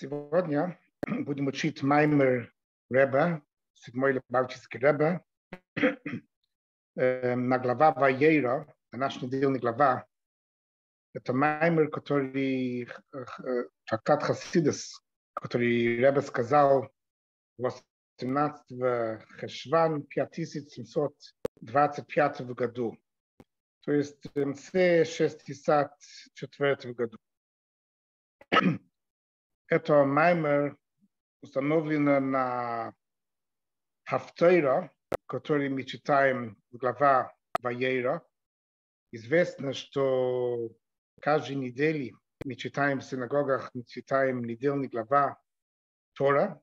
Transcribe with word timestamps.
Сегодня 0.00 0.78
будем 1.06 1.46
учить 1.46 1.82
Маймер 1.82 2.52
Реба, 2.90 3.42
седьмой 3.74 4.12
Лебавческий 4.12 4.78
Реба, 4.78 5.24
на 6.94 7.58
глава 7.58 7.92
Ваейра, 7.92 8.66
на 8.92 8.98
наш 8.98 9.22
недельный 9.22 9.58
глава. 9.58 10.06
Это 11.12 11.32
Маймер, 11.32 11.90
который 11.90 12.88
трактат 13.84 14.22
Хасидес, 14.22 15.02
который 15.34 15.96
Реба 15.96 16.20
сказал 16.20 16.88
18 17.58 19.22
Хешван 19.40 20.02
5725 20.02 22.40
году. 22.54 22.96
То 23.80 23.92
есть 23.92 24.24
МЦ 24.34 24.70
64 25.06 26.94
году 26.94 27.18
это 29.71 30.03
маймер 30.03 30.77
установлено 31.41 32.19
на 32.19 32.93
Хафтейра, 34.03 34.91
который 35.27 35.69
мы 35.69 35.83
читаем 35.83 36.57
глава 36.71 37.33
Ваейра. 37.61 38.21
Известно, 39.13 39.71
что 39.71 40.71
каждой 41.21 41.55
недели 41.55 42.13
мы 42.43 42.55
читаем 42.55 42.99
в 42.99 43.05
синагогах, 43.05 43.71
мы 43.73 43.85
читаем 43.85 44.43
недельный 44.43 44.89
глава 44.89 45.41
Тора. 46.15 46.61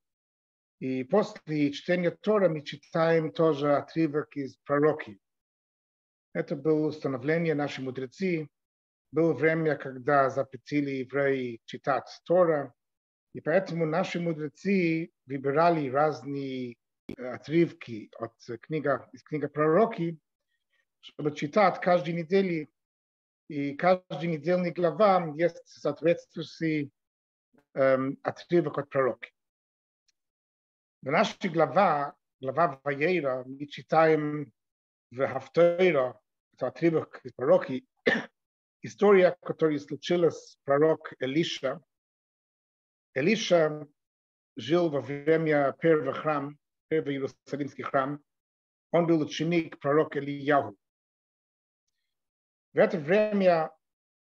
И 0.78 1.02
после 1.04 1.72
чтения 1.72 2.10
Тора 2.10 2.50
мы 2.50 2.60
читаем 2.60 3.32
тоже 3.32 3.74
отрывок 3.74 4.36
из 4.36 4.58
пророки. 4.58 5.18
Это 6.34 6.56
было 6.56 6.88
установление 6.88 7.54
нашей 7.54 7.84
мудрецы. 7.84 8.50
Было 9.12 9.32
время, 9.32 9.77
когда 9.77 10.28
запретили 10.28 10.90
евреи 10.90 11.62
читать 11.64 12.06
Тора, 12.27 12.74
и 13.34 13.40
поэтому 13.40 13.86
наши 13.86 14.20
мудрецы 14.20 15.10
выбирали 15.26 15.88
разные 15.88 16.76
отрывки 17.16 18.10
от 18.18 18.34
книга, 18.60 19.08
из 19.12 19.22
книги 19.22 19.46
пророки, 19.46 20.18
чтобы 21.00 21.34
читать 21.34 21.80
каждой 21.80 22.14
неделе. 22.14 22.68
И 23.48 23.74
каждый 23.76 24.28
недельный 24.28 24.72
глава 24.72 25.32
есть 25.34 25.66
соответствующий 25.66 26.92
эм, 27.74 28.18
отрывок 28.22 28.78
от 28.78 28.90
пророки. 28.90 29.32
В 31.00 31.10
нашей 31.10 31.48
глава, 31.48 32.14
глава 32.40 32.80
Ваейра, 32.84 33.44
мы 33.46 33.66
читаем 33.66 34.52
в 35.10 35.26
Хафтойра, 35.26 36.20
это 36.52 36.66
отрывок 36.66 37.20
из 37.24 37.32
пророки, 37.32 37.86
история, 38.82 39.36
которая 39.42 39.78
случилась 39.78 40.58
пророк 40.64 41.14
Элиша, 41.20 41.80
Элиша 43.19 43.88
жил 44.55 44.91
во 44.91 45.00
время 45.00 45.72
первого 45.80 46.12
храма, 46.12 46.56
первый 46.86 47.14
Иерусалимский 47.14 47.83
храм. 47.83 48.22
Он 48.92 49.06
был 49.06 49.20
ученик 49.20 49.80
пророка 49.80 50.20
Ильяху. 50.20 50.77
В 52.72 52.78
это 52.78 52.96
время 52.98 53.72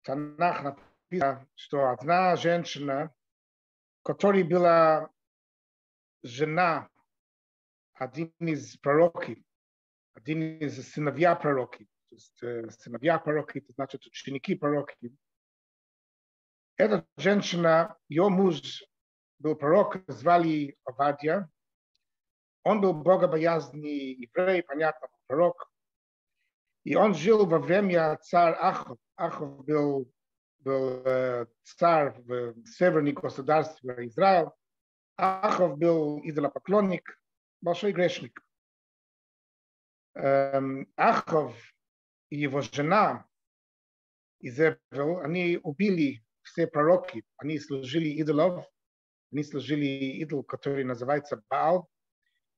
Танах 0.02 0.62
написано, 0.62 1.46
что 1.56 1.90
одна 1.90 2.36
женщина, 2.36 3.14
которая 4.02 4.44
была 4.44 5.10
жена 6.22 6.88
один 7.92 8.32
из 8.38 8.78
пророков, 8.78 9.36
один 10.14 10.58
из 10.58 10.90
сыновья 10.90 11.36
пророков, 11.36 11.86
то 12.08 12.14
есть 12.14 12.42
э, 12.42 12.70
сыновья 12.70 13.18
пророков, 13.18 13.56
это 13.56 13.72
значит 13.74 14.06
ученики 14.06 14.54
пророков, 14.54 14.96
эта 16.80 17.06
женщина, 17.18 17.96
ее 18.08 18.28
муж 18.30 18.82
был 19.38 19.54
пророк, 19.54 19.98
звали 20.08 20.78
Авадья. 20.84 21.50
Он 22.62 22.80
был 22.80 22.94
богобоязный 22.94 24.14
еврей, 24.14 24.62
понятно, 24.62 25.08
пророк. 25.26 25.70
И 26.84 26.94
он 26.96 27.14
жил 27.14 27.44
во 27.44 27.58
время 27.58 28.16
царя 28.22 28.56
Ахов. 28.58 28.98
Ахов 29.16 29.62
был, 29.64 30.10
был 30.60 31.02
э, 31.04 31.46
царь 31.64 32.14
в 32.22 32.64
северном 32.64 33.14
государстве 33.14 34.06
Израиль. 34.06 34.48
Ахов 35.18 35.76
был 35.76 36.20
идолопоклонник, 36.24 37.22
большой 37.60 37.92
грешник. 37.92 38.42
Эм, 40.14 40.90
Ахов 40.96 41.54
и 42.30 42.38
его 42.38 42.62
жена 42.62 43.26
Изевел, 44.40 45.20
они 45.20 45.60
убили 45.62 46.24
все 46.49 46.67
пророки, 46.67 47.23
они 47.37 47.59
служили 47.59 48.09
идолов, 48.09 48.65
они 49.31 49.43
служили 49.43 49.85
идол, 49.85 50.43
который 50.43 50.83
называется 50.83 51.43
Баал, 51.49 51.89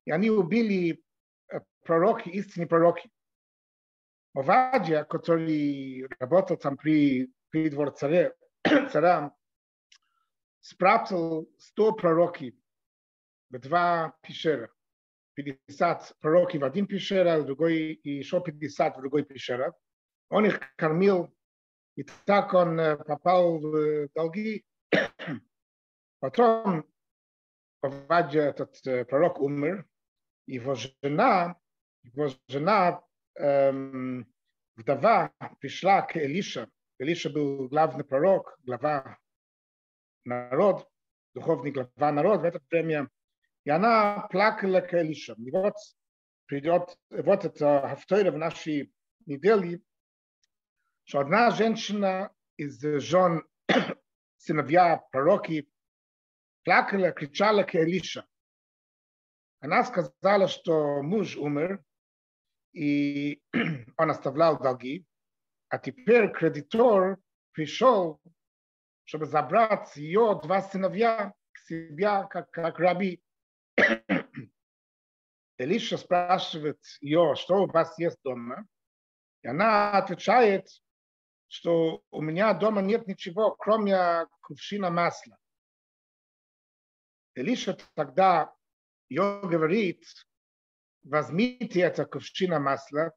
и 0.05 0.11
они 0.11 0.29
убили 0.29 1.03
пророки, 1.83 2.29
истинные 2.29 2.67
пророки. 2.67 3.09
Мавадия, 4.33 5.03
который 5.03 6.07
работал 6.19 6.57
там 6.57 6.77
при, 6.77 7.31
при 7.49 7.69
двор 7.69 7.91
царя, 7.91 8.33
царя, 8.91 9.33
спрятал 10.59 11.49
100 11.57 11.93
пророки 11.93 12.59
в 13.49 13.59
два 13.59 14.13
пещера. 14.21 14.69
50 15.33 16.15
пророки 16.19 16.57
в 16.57 16.63
один 16.63 16.87
пещера, 16.87 17.39
в 17.39 17.45
другой, 17.45 17.93
и 17.93 18.09
еще 18.17 18.41
50 18.41 18.97
в 18.97 19.01
другой 19.01 19.23
пещера. 19.23 19.75
Он 20.29 20.45
их 20.45 20.59
кормил 20.75 21.33
и 21.96 22.04
так 22.24 22.54
он 22.54 22.76
попал 23.06 23.58
в 23.58 24.08
долги. 24.14 24.64
Потом 26.20 26.84
Вадья, 27.82 28.42
этот 28.42 28.80
пророк, 29.08 29.40
умер. 29.40 29.86
Его 30.46 30.74
жена, 30.74 31.56
его 32.02 32.28
жена, 32.48 33.02
эм, 33.34 34.26
вдова, 34.76 35.32
пришла 35.60 36.02
к 36.02 36.16
Элиша. 36.16 36.68
Элиша 36.98 37.30
был 37.30 37.68
главный 37.68 38.04
пророк, 38.04 38.58
глава 38.62 39.18
народ, 40.24 40.88
духовный 41.34 41.70
глава 41.70 42.12
народ 42.12 42.42
в 42.42 42.44
это 42.44 42.60
время. 42.70 43.08
И 43.64 43.70
она 43.70 44.28
плакала 44.30 44.80
к 44.80 44.94
Элиша. 44.94 45.34
И 45.38 45.50
вот 45.50 45.74
придет, 46.46 46.96
вот 47.10 47.44
это 47.44 47.88
Хафтойра 47.88 48.30
в 48.30 48.38
нашей 48.38 48.92
неделе, 49.26 49.80
что 51.12 51.20
одна 51.20 51.50
женщина 51.50 52.32
из 52.56 52.80
жен 52.80 53.46
сыновья 54.38 54.96
пророки 55.10 55.70
плакала, 56.64 57.12
кричала 57.12 57.64
к 57.64 57.74
Элиша. 57.74 58.26
Она 59.60 59.84
сказала, 59.84 60.48
что 60.48 61.02
муж 61.02 61.36
умер, 61.36 61.84
и 62.72 63.42
он 63.98 64.10
оставлял 64.10 64.58
долги, 64.58 65.04
а 65.68 65.76
теперь 65.76 66.32
кредитор 66.32 67.18
пришел, 67.50 68.18
чтобы 69.04 69.26
забрать 69.26 69.94
ее 69.98 70.40
два 70.42 70.62
сыновья 70.62 71.34
к 71.52 71.58
себе, 71.58 72.26
как, 72.30 72.50
как 72.50 72.78
раби. 72.78 73.22
Элиша 75.58 75.98
спрашивает 75.98 76.80
ее, 77.02 77.34
что 77.36 77.64
у 77.64 77.66
вас 77.66 77.98
есть 77.98 78.22
дома, 78.24 78.66
и 79.42 79.48
она 79.48 79.98
отвечает, 79.98 80.70
что 81.52 82.02
у 82.10 82.22
меня 82.22 82.54
дома 82.54 82.80
нет 82.80 83.06
ничего, 83.06 83.54
кроме 83.54 84.26
кувшина 84.40 84.88
масла. 84.88 85.36
Илиша 87.34 87.76
тогда 87.94 88.54
ее 89.10 89.42
говорит, 89.42 90.02
возьмите 91.02 91.80
это 91.80 92.06
кувшина 92.06 92.58
масла 92.58 93.12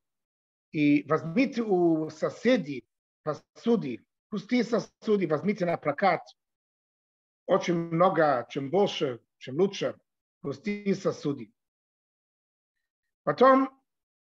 и 0.73 1.07
возьмите 1.07 1.61
у 1.61 2.09
соседей 2.09 2.85
посуды, 3.23 4.05
пустые 4.27 4.65
сосуды, 4.65 5.27
возьмите 5.27 5.65
на 5.65 5.77
прокат. 5.77 6.21
Очень 7.45 7.75
много, 7.75 8.45
чем 8.49 8.69
больше, 8.69 9.21
чем 9.37 9.55
лучше, 9.55 9.97
пустые 10.41 10.93
сосуды. 10.95 11.53
Потом 13.23 13.81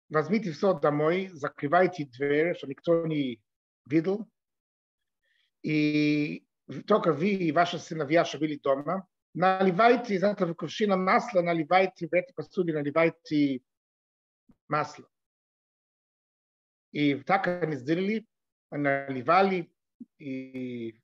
возьмите 0.09 0.51
все 0.51 0.77
домой, 0.77 1.29
закрывайте 1.29 2.07
дверь, 2.07 2.57
чтобы 2.57 2.71
никто 2.71 3.07
не 3.07 3.44
видел. 3.85 4.27
И 5.63 6.45
тока 6.87 7.13
ви 7.13 7.29
и 7.47 7.51
ваша 7.51 7.79
се 7.79 7.95
навијаша 7.95 8.39
били 8.39 8.59
дома, 8.63 9.03
наливајте, 9.35 10.17
затоа 10.19 10.47
во 10.47 10.55
масла 10.55 10.97
масло, 10.97 11.41
наливајте 11.41 12.09
вете 12.11 12.33
пасуди, 12.35 12.73
наливајте 12.73 13.61
масло. 14.69 15.05
И 16.93 17.23
така 17.25 17.65
ни 17.65 17.75
сделили, 17.75 18.25
наливали 18.71 19.69
и 20.19 20.95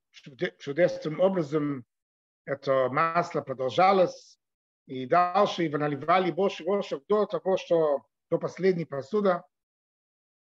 чудесным 0.60 1.19
образом 1.19 1.86
это 2.45 2.89
масло 2.89 3.42
продолжалось 3.42 4.38
и 4.88 5.06
дальше 5.06 5.66
и 5.66 5.69
наливали 5.69 6.31
больше, 6.31 6.63
больше, 6.63 7.01
до 7.07 7.25
того, 7.25 7.57
что 7.57 8.06
до 8.30 8.38
последней 8.38 8.86
посуда 8.86 9.44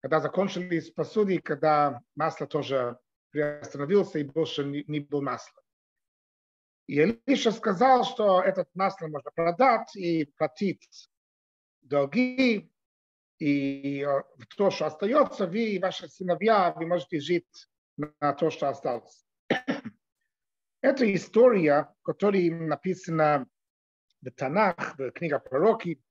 когда 0.03 0.19
закончились 0.19 0.91
посуды, 0.91 1.39
когда 1.39 2.01
масло 2.15 2.45
тоже 2.45 2.99
приостановился 3.29 4.19
и 4.19 4.25
больше 4.25 4.65
не, 4.65 4.83
не 4.85 4.99
было 4.99 5.21
масла. 5.21 5.63
И 6.87 6.99
Илиша 6.99 7.53
сказал, 7.53 8.03
что 8.03 8.41
этот 8.41 8.67
масло 8.73 9.07
можно 9.07 9.31
продать 9.31 9.95
и 9.95 10.25
платить 10.25 11.09
долги, 11.81 12.69
и 13.39 14.05
то, 14.57 14.71
что 14.71 14.87
остается, 14.87 15.47
вы 15.47 15.69
и 15.69 15.79
ваши 15.79 16.09
сыновья, 16.09 16.73
вы 16.73 16.85
можете 16.85 17.21
жить 17.21 17.69
на 17.95 18.33
то, 18.33 18.49
что 18.49 18.67
осталось. 18.67 19.25
Это 20.81 21.15
история, 21.15 21.95
которая 22.01 22.51
написана 22.51 23.47
в 24.21 24.29
Танах, 24.31 24.97
в 24.97 25.11
книгах 25.11 25.45
пророки. 25.45 26.03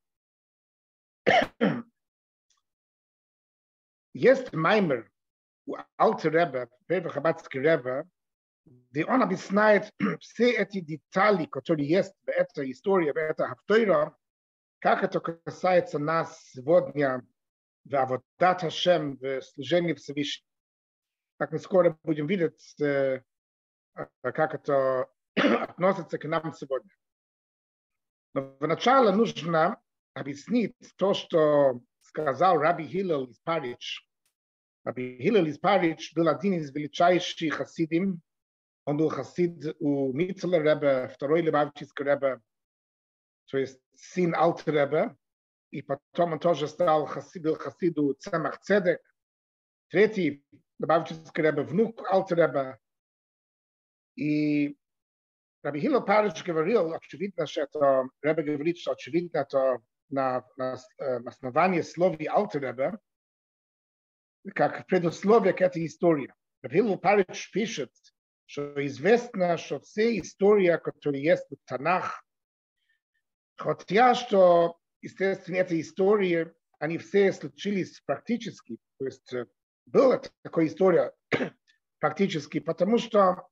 Есть 4.15 4.53
маймер 4.53 5.11
Алте 5.99 6.29
Ребе, 6.29 6.69
Первый 6.87 7.11
Хабатский 7.11 7.61
Ребе, 7.61 8.05
где 8.65 9.05
он 9.05 9.23
объясняет 9.23 9.91
все 10.21 10.51
эти 10.51 10.81
детали, 10.81 11.47
которые 11.47 11.89
есть 11.89 12.15
в 12.25 12.29
этой 12.29 12.73
истории, 12.73 13.11
в 13.11 13.17
этой 13.17 13.49
Хафтойра, 13.49 14.17
как 14.81 15.03
это 15.03 15.21
касается 15.21 15.99
нас 15.99 16.41
сегодня 16.51 17.27
в 17.85 17.95
Аводат 17.95 18.25
Хашем, 18.39 19.17
в 19.17 19.41
служении 19.41 19.95
Всевышнего. 19.95 20.47
Как 21.39 21.53
мы 21.53 21.59
скоро 21.59 21.99
будем 22.03 22.27
видеть, 22.27 22.75
как 22.77 24.55
это 24.55 25.09
относится 25.35 26.19
к 26.19 26.25
нам 26.25 26.53
сегодня. 26.53 26.91
Но 28.35 28.57
вначале 28.61 29.11
нужно 29.13 29.81
объяснить 30.15 30.77
то, 30.97 31.15
что 31.15 31.81
сказал 32.12 32.58
Раби 32.58 32.86
Хиллел 32.86 33.26
из 33.26 33.40
Париж. 33.40 34.08
Раби 34.84 35.18
Хиллел 35.22 35.46
из 35.46 35.60
Париж 35.60 36.14
был 36.16 36.28
один 36.28 36.54
из 36.54 36.74
величайших 36.74 37.56
хасидим. 37.56 38.22
Он 38.86 38.98
был 38.98 39.10
хасид 39.10 39.76
у 39.80 40.14
Митцела 40.14 40.60
Ребе, 40.60 41.10
второй 41.14 41.42
Лебавчийский 41.42 42.06
Ребе, 42.06 42.40
то 43.48 43.58
есть 43.58 43.80
сын 43.96 44.34
Алта 44.34 44.72
Ребе. 44.72 45.16
И 45.72 45.82
потом 45.82 46.34
он 46.34 46.40
тоже 46.40 46.68
стал 46.68 47.06
хасид, 47.06 47.44
был 47.44 47.56
хасиду 47.56 48.14
Цемах 48.14 48.62
Цедек. 48.62 49.02
Третий 49.90 50.46
Лебавчийский 50.80 51.44
Ребе, 51.44 51.64
внук 51.64 52.02
Алта 52.10 52.36
Ребе. 52.36 52.80
И 54.16 54.78
Раби 55.64 55.82
Хиллел 55.82 56.06
Париж 56.06 56.44
говорил, 56.46 56.94
очевидно, 56.94 57.46
что 57.46 57.62
это, 57.62 58.08
Ребе 58.22 58.44
говорит, 58.44 58.78
что 58.78 58.94
очевидно, 58.94 59.40
это 59.40 59.80
на, 60.13 60.45
на, 60.57 60.79
на 60.99 61.31
основании 61.31 61.81
слови 61.81 62.27
Алта 62.27 62.59
Ребе, 62.59 62.99
как 64.55 64.87
предусловие 64.87 65.53
к 65.53 65.61
этой 65.61 65.87
истории. 65.87 66.33
Раби 66.63 66.79
Хиллел 66.79 66.99
Париж 66.99 67.51
пишет, 67.51 67.91
что 68.47 68.85
известно, 68.87 69.57
что 69.57 69.81
все 69.81 70.19
истории, 70.19 70.79
которые 70.83 71.25
есть 71.25 71.47
в 71.51 71.57
Танах, 71.65 72.25
хотя 73.57 74.15
что, 74.15 74.79
естественно, 75.01 75.57
эти 75.57 75.81
истории, 75.81 76.53
они 76.79 76.99
все 76.99 77.33
случились 77.33 78.01
практически, 78.05 78.79
то 78.99 79.07
есть 79.07 79.35
была 79.87 80.21
такая 80.43 80.67
история 80.67 81.13
практически, 81.99 82.61
потому 82.61 82.99
что 82.99 83.49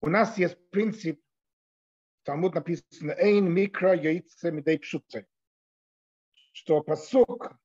у 0.00 0.08
нас 0.08 0.38
есть 0.38 0.56
принцип, 0.70 1.20
Талмуд 2.28 2.54
написано, 2.54 3.12
«Эйн 3.12 3.50
микро 3.50 3.94
яйца 3.94 4.50
мидей 4.50 4.78
пшутце», 4.78 5.26
что 6.52 6.82
посук 6.82 7.56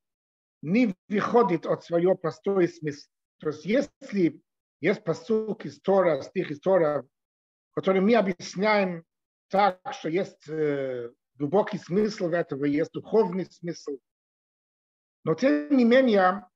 не 0.62 0.96
выходит 1.10 1.66
от 1.66 1.84
своего 1.84 2.16
простой 2.16 2.70
смысла. 2.70 3.12
То 3.40 3.50
есть 3.50 3.66
если 3.66 4.42
есть 4.80 5.04
посук 5.04 5.66
из 5.66 5.82
Тора, 5.82 6.22
стих 6.22 6.50
из 6.50 6.62
Тора, 6.62 7.06
который 7.74 8.00
мы 8.00 8.16
объясняем 8.16 9.04
так, 9.50 9.82
что 9.92 10.08
есть 10.08 10.48
э, 10.48 11.12
глубокий 11.36 11.78
смысл 11.78 12.30
в 12.30 12.34
этом, 12.34 12.64
есть 12.64 12.94
духовный 12.94 13.46
смысл, 13.46 13.98
но 15.26 15.36
тем 15.36 15.76
не 15.76 15.84
менее 15.84 16.48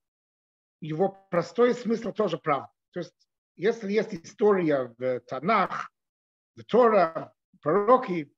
его 0.80 1.28
простой 1.30 1.74
смысл 1.74 2.14
тоже 2.14 2.38
правда. 2.38 2.72
То 2.92 3.02
есть 3.02 3.28
если 3.58 3.92
есть 3.92 4.14
история 4.14 4.96
в 4.98 5.20
Танах, 5.28 5.92
в 6.56 6.64
Тора, 6.64 7.34
пророки, 7.62 8.32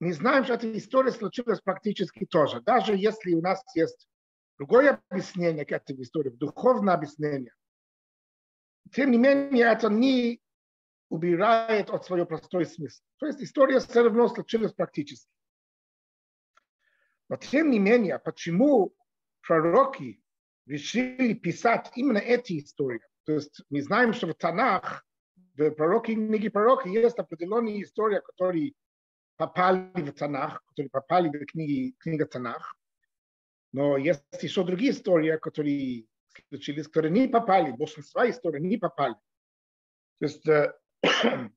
мы 0.00 0.12
знаем, 0.14 0.44
что 0.44 0.54
эта 0.54 0.76
история 0.76 1.12
случилась 1.12 1.60
практически 1.60 2.24
тоже. 2.24 2.60
Даже 2.62 2.96
если 2.96 3.34
у 3.34 3.42
нас 3.42 3.62
есть 3.74 4.08
другое 4.58 5.02
объяснение 5.08 5.64
к 5.64 5.72
этой 5.72 6.00
истории, 6.00 6.30
духовное 6.30 6.94
объяснение, 6.94 7.54
тем 8.92 9.10
не 9.10 9.18
менее 9.18 9.66
это 9.66 9.88
не 9.88 10.40
убирает 11.10 11.90
от 11.90 12.04
своего 12.04 12.26
простой 12.26 12.64
смысла. 12.64 13.04
То 13.18 13.26
есть 13.26 13.42
история 13.42 13.80
все 13.80 14.04
равно 14.04 14.28
случилась 14.28 14.72
практически. 14.72 15.30
Но 17.28 17.36
тем 17.36 17.70
не 17.70 17.78
менее, 17.78 18.18
почему 18.18 18.94
пророки 19.42 20.22
решили 20.66 21.34
писать 21.34 21.90
именно 21.94 22.18
эти 22.18 22.58
истории? 22.58 23.02
То 23.24 23.34
есть 23.34 23.62
мы 23.70 23.82
знаем, 23.82 24.12
что 24.14 24.28
в 24.28 24.34
Танах, 24.34 25.04
в 25.68 25.70
пророке, 25.72 26.14
книге 26.14 26.50
пророка 26.50 26.88
есть 26.88 27.18
определенные 27.18 27.82
истории, 27.82 28.20
которые 28.24 28.72
попали 29.36 30.02
в 30.02 30.12
Танах, 30.12 30.62
которые 30.66 30.90
попали 30.90 31.28
в 31.28 31.46
книги, 31.46 31.94
книга 31.98 32.26
Танах. 32.26 32.76
Но 33.72 33.96
есть 33.96 34.24
еще 34.40 34.64
другие 34.64 34.92
истории, 34.92 35.36
которые 35.36 36.06
случились, 36.48 36.88
которые 36.88 37.12
не 37.12 37.28
попали, 37.28 37.72
большинство 37.72 38.28
историй 38.28 38.60
не 38.60 38.78
попали. 38.78 39.14
То 40.18 40.26
есть 40.26 40.44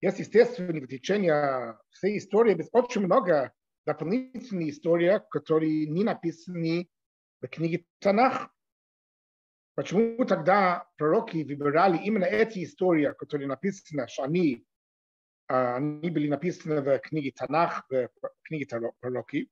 есть, 0.00 0.18
естественно, 0.18 0.80
в 0.80 0.86
течение 0.88 1.78
всей 1.90 2.18
истории 2.18 2.56
есть 2.56 2.70
очень 2.72 3.02
много 3.02 3.52
дополнительных 3.86 4.68
историй, 4.68 5.20
которые 5.30 5.86
не 5.86 6.04
написаны 6.04 6.88
в 7.40 7.48
книге 7.48 7.84
Танах. 8.00 8.48
Почему 9.82 10.24
тогда 10.24 10.86
пророки 10.96 11.42
выбирали 11.42 11.98
именно 11.98 12.24
эти 12.24 12.62
истории, 12.62 13.12
которые 13.18 13.48
написаны, 13.48 14.06
что 14.06 14.22
они, 14.22 14.64
они 15.48 16.08
были 16.08 16.28
написаны 16.28 16.80
в 16.82 17.00
книге 17.00 17.32
Танах, 17.32 17.84
в 17.90 18.08
книге 18.44 18.68
пророки? 19.00 19.50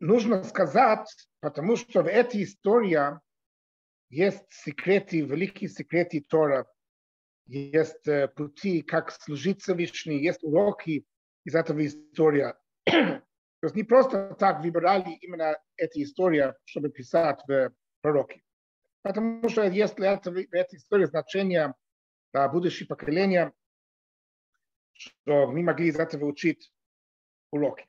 Нужно 0.00 0.42
сказать, 0.44 1.06
потому 1.40 1.76
что 1.76 2.02
в 2.02 2.06
этой 2.06 2.42
истории 2.44 3.20
есть 4.08 4.46
секреты, 4.48 5.20
великие 5.20 5.68
секреты 5.68 6.24
Тора, 6.26 6.66
есть 7.44 8.08
пути, 8.34 8.80
как 8.80 9.10
служить 9.10 9.60
Всевышний, 9.60 10.22
есть 10.22 10.42
уроки 10.42 11.04
из 11.44 11.54
этого 11.54 11.84
истории. 11.84 12.54
То 12.86 13.22
есть 13.60 13.76
не 13.76 13.82
просто 13.82 14.34
так 14.38 14.62
выбирали 14.62 15.18
именно 15.20 15.58
эту 15.76 16.02
историю, 16.02 16.56
чтобы 16.64 16.88
писать 16.88 17.40
в 17.46 17.74
пророки. 18.00 18.42
Потому 19.02 19.48
что 19.48 19.64
если 19.64 20.06
это, 20.06 20.30
эта 20.30 20.76
история 20.76 21.06
значения 21.06 21.74
для 22.32 22.48
будущего 22.48 22.88
поколения, 22.88 23.52
что 24.92 25.48
мы 25.48 25.62
могли 25.62 25.88
из 25.88 25.98
этого 25.98 26.24
учить 26.26 26.72
уроки. 27.50 27.86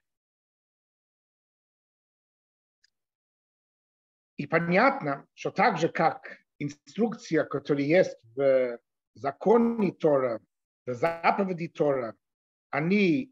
И 4.37 4.47
понятно, 4.47 5.27
что 5.35 5.51
так 5.51 5.77
же, 5.77 5.89
как 5.89 6.39
инструкция, 6.57 7.43
которая 7.43 7.85
есть 7.85 8.17
в 8.35 8.79
законе 9.13 9.91
Тора, 9.91 10.41
в 10.85 10.93
заповеди 10.93 11.67
Тора, 11.67 12.15
они 12.71 13.31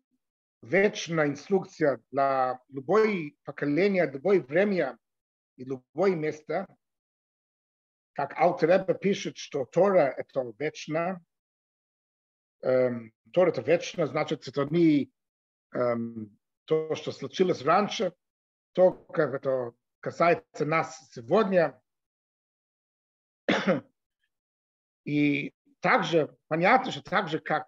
вечная 0.61 1.27
инструкция 1.27 1.99
для 2.11 2.61
любой 2.69 3.35
поколения, 3.43 4.05
любое 4.05 4.39
время 4.41 4.99
и 5.57 5.63
любое 5.63 6.15
место, 6.15 6.67
как 8.13 8.37
Алтереба 8.37 8.93
пишет, 8.93 9.37
что 9.37 9.65
Тора– 9.65 10.13
это 10.17 10.53
вечно, 10.59 11.23
эм, 12.61 13.13
Тора– 13.31 13.49
это 13.51 13.61
вечно, 13.61 14.07
значит, 14.07 14.47
это 14.47 14.65
не 14.65 15.11
эм, 15.73 16.37
то, 16.65 16.95
что 16.95 17.11
случилось 17.11 17.63
раньше, 17.63 18.13
то, 18.73 18.91
как 18.91 19.33
это 19.33 19.73
касается 19.99 20.65
нас 20.65 21.09
сегодня. 21.11 21.79
И 25.03 25.53
также 25.79 26.35
понятно, 26.47 26.91
что 26.91 27.01
так 27.01 27.27
же, 27.27 27.39
как 27.39 27.67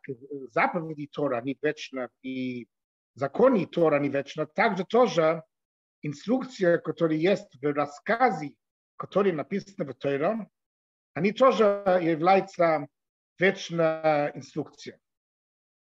заповеди 0.52 1.08
Тора, 1.08 1.38
они 1.38 1.58
вечно, 1.62 2.10
и 2.22 2.68
законы 3.16 3.66
Тора, 3.66 3.96
они 3.96 4.10
вечно, 4.10 4.46
также 4.46 4.86
тоже 4.86 5.44
инструкция, 6.02 6.78
которая 6.78 7.18
есть 7.18 7.56
в 7.60 7.74
рассказе 7.74 8.56
которые 9.04 9.34
написаны 9.34 9.86
в 9.86 9.94
Торе, 9.96 10.48
они 11.14 11.34
тоже 11.34 11.66
являются 12.02 12.88
вечная 13.38 14.32
инструкция. 14.34 14.98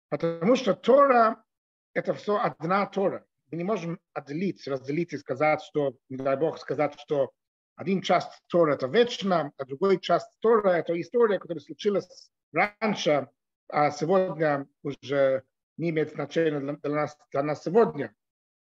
Потому 0.09 0.55
что 0.55 0.73
Тора– 0.73 1.43
это 1.93 2.15
все 2.15 2.37
одна 2.37 2.87
Тора. 2.87 3.23
Мы 3.51 3.59
не 3.59 3.63
можем 3.63 3.99
отделить, 4.13 4.67
разделить 4.67 5.13
и 5.13 5.19
сказать, 5.19 5.61
что, 5.61 5.93
дай 6.09 6.35
Бог 6.35 6.57
сказать, 6.57 6.99
что 6.99 7.31
один 7.75 8.01
часть 8.01 8.31
Тора– 8.47 8.73
это 8.73 8.87
вечно, 8.87 9.51
а 9.55 9.65
другой 9.65 9.99
часть 9.99 10.31
Тора– 10.39 10.69
это 10.71 10.99
история, 10.99 11.37
которая 11.37 11.61
случилась 11.61 12.31
раньше, 12.51 13.29
а 13.67 13.91
сегодня 13.91 14.67
уже 14.81 15.43
не 15.77 15.91
имеет 15.91 16.09
значения 16.09 16.59
для, 16.59 16.73
для, 16.73 16.89
нас, 16.89 17.15
для 17.31 17.43
нас 17.43 17.61
сегодня. 17.61 18.15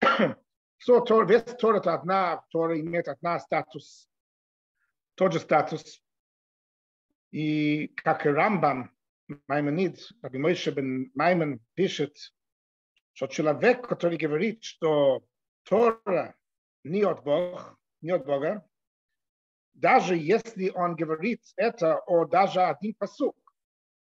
Все, 0.79 1.01
то, 1.01 1.23
весь 1.25 1.43
Тор 1.43 1.77
это 1.77 1.93
одна, 1.93 2.43
Тора 2.51 2.81
имеет 2.81 3.09
одна 3.09 3.39
статус, 3.39 4.09
тот 5.17 5.33
же 5.33 5.41
статус. 5.41 6.03
И 7.33 7.89
как 7.89 8.27
и 8.27 8.29
Рамбам, 8.29 8.91
Маймонид, 9.49 9.99
Раби 10.23 10.39
Мойше 10.39 10.71
бен 10.71 11.11
Маймон 11.15 11.61
пишет, 11.75 12.17
что 13.13 13.27
человек, 13.27 13.89
который 13.89 14.19
говорит, 14.19 14.63
что 14.63 15.25
Тора 15.65 16.37
не 16.85 17.03
от 17.03 17.25
Бога, 17.25 17.77
не 18.01 18.13
от 18.13 18.25
Бога, 18.25 18.65
даже 19.75 20.17
если 20.17 20.71
он 20.71 20.95
говорит 20.95 21.43
это 21.57 21.99
о 22.07 22.25
даже 22.25 22.63
один 22.63 22.95
посук, 22.95 23.37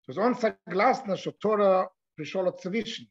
то 0.05 0.13
есть 0.13 0.19
он 0.19 0.37
согласен, 0.37 1.17
что 1.17 1.33
Тора 1.33 1.93
пришел 2.15 2.47
от 2.47 2.61
Всевышнего. 2.61 3.11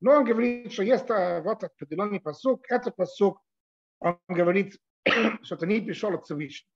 Но 0.00 0.12
он 0.12 0.24
говорит, 0.24 0.72
что 0.72 0.82
есть 0.82 1.08
вот 1.08 1.64
определенный 1.64 2.20
посук, 2.20 2.64
этот 2.70 2.96
посук, 2.96 3.40
он 3.98 4.18
говорит, 4.28 4.78
что 5.42 5.54
это 5.54 5.66
не 5.66 5.80
пришел 5.80 6.14
от 6.14 6.24
Всевышнего. 6.24 6.71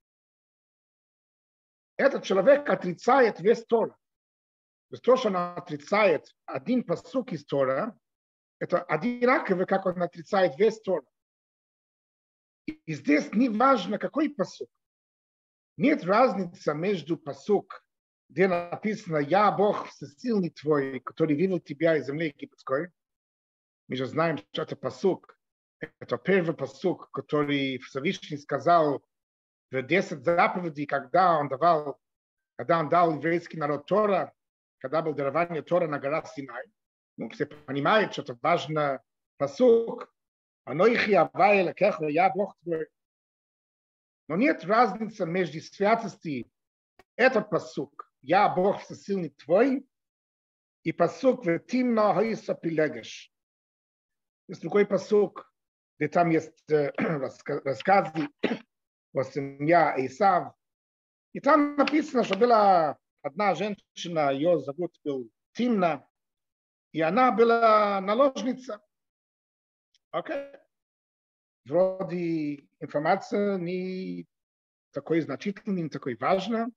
Этот 1.97 2.23
человек 2.23 2.69
отрицает 2.69 3.39
весь 3.39 3.65
Тора. 3.65 3.97
То 4.89 4.93
есть 4.93 5.03
то, 5.03 5.17
что 5.17 5.29
он 5.29 5.35
отрицает 5.35 6.27
один 6.45 6.83
посук 6.83 7.33
из 7.33 7.43
Тора, 7.45 7.97
это 8.59 8.81
одинаково, 8.83 9.65
как 9.65 9.85
он 9.85 10.01
отрицает 10.01 10.57
весь 10.57 10.79
Тора. 10.79 11.05
И 12.67 12.93
здесь 12.93 13.33
не 13.33 13.49
важно, 13.49 13.97
какой 13.97 14.29
посук. 14.29 14.69
Нет 15.75 16.03
разницы 16.03 16.73
между 16.73 17.17
посук, 17.17 17.85
где 18.29 18.47
написано 18.47 19.17
«Я 19.17 19.51
Бог 19.51 19.87
всесильный 19.87 20.49
твой, 20.49 20.99
который 20.99 21.35
вывел 21.35 21.59
тебя 21.59 21.97
из 21.97 22.07
земли 22.07 22.27
египетской». 22.27 22.91
Мы 23.87 23.95
же 23.95 24.05
знаем, 24.05 24.37
что 24.37 24.63
это 24.63 24.75
посук. 24.75 25.37
Это 25.99 26.17
первый 26.17 26.55
посук, 26.55 27.09
который 27.11 27.77
Всевышний 27.79 28.37
сказал 28.37 29.05
в 29.71 29.81
10 29.81 30.23
заповедей, 30.23 30.85
когда 30.85 31.37
он 31.37 31.49
давал, 31.49 31.99
когда 32.55 32.79
он 32.79 32.89
дал 32.89 33.15
еврейский 33.15 33.57
народ 33.57 33.85
Тора, 33.85 34.33
когда 34.79 35.01
был 35.01 35.13
дарование 35.13 35.61
Тора 35.61 35.87
на 35.87 35.99
гора 35.99 36.23
Синай. 36.25 36.65
Ну, 37.17 37.29
все 37.29 37.45
понимают, 37.45 38.13
что 38.13 38.21
это 38.21 38.37
важно 38.41 39.01
посук. 39.37 40.13
Я 40.65 42.29
Бог 42.29 42.55
твой. 42.63 42.87
Но 44.27 44.35
нет 44.35 44.63
разницы 44.65 45.25
между 45.25 45.59
святостью, 45.61 46.49
это 47.15 47.41
посук, 47.41 48.11
я 48.21 48.49
Бог 48.49 48.81
всесильный 48.81 49.29
твой, 49.29 49.87
и 50.83 50.91
посук 50.91 51.45
в 51.45 51.59
тимно 51.59 52.13
хаиса 52.13 52.53
пилегеш. 52.53 53.31
Есть 54.47 54.61
другой 54.61 54.85
посук, 54.85 55.51
где 55.97 56.09
там 56.09 56.29
есть 56.29 56.69
э, 56.69 56.91
рассказы 56.97 58.29
о 59.19 59.23
семье 59.23 59.93
Исав. 59.97 60.53
И 61.33 61.39
там 61.39 61.75
написано, 61.75 62.23
что 62.23 62.37
была 62.37 62.97
одна 63.21 63.55
женщина, 63.55 64.31
ее 64.31 64.59
зовут 64.59 64.95
был 65.03 65.29
Тимна, 65.53 66.07
и 66.91 67.01
она 67.01 67.31
была 67.31 67.99
наложница. 68.01 68.81
Окей. 70.11 70.51
Вроде 71.65 72.67
информация 72.79 73.57
не 73.57 74.25
такой 74.91 75.21
значительная, 75.21 75.83
не 75.83 75.89
такой 75.89 76.15
важная. 76.15 76.69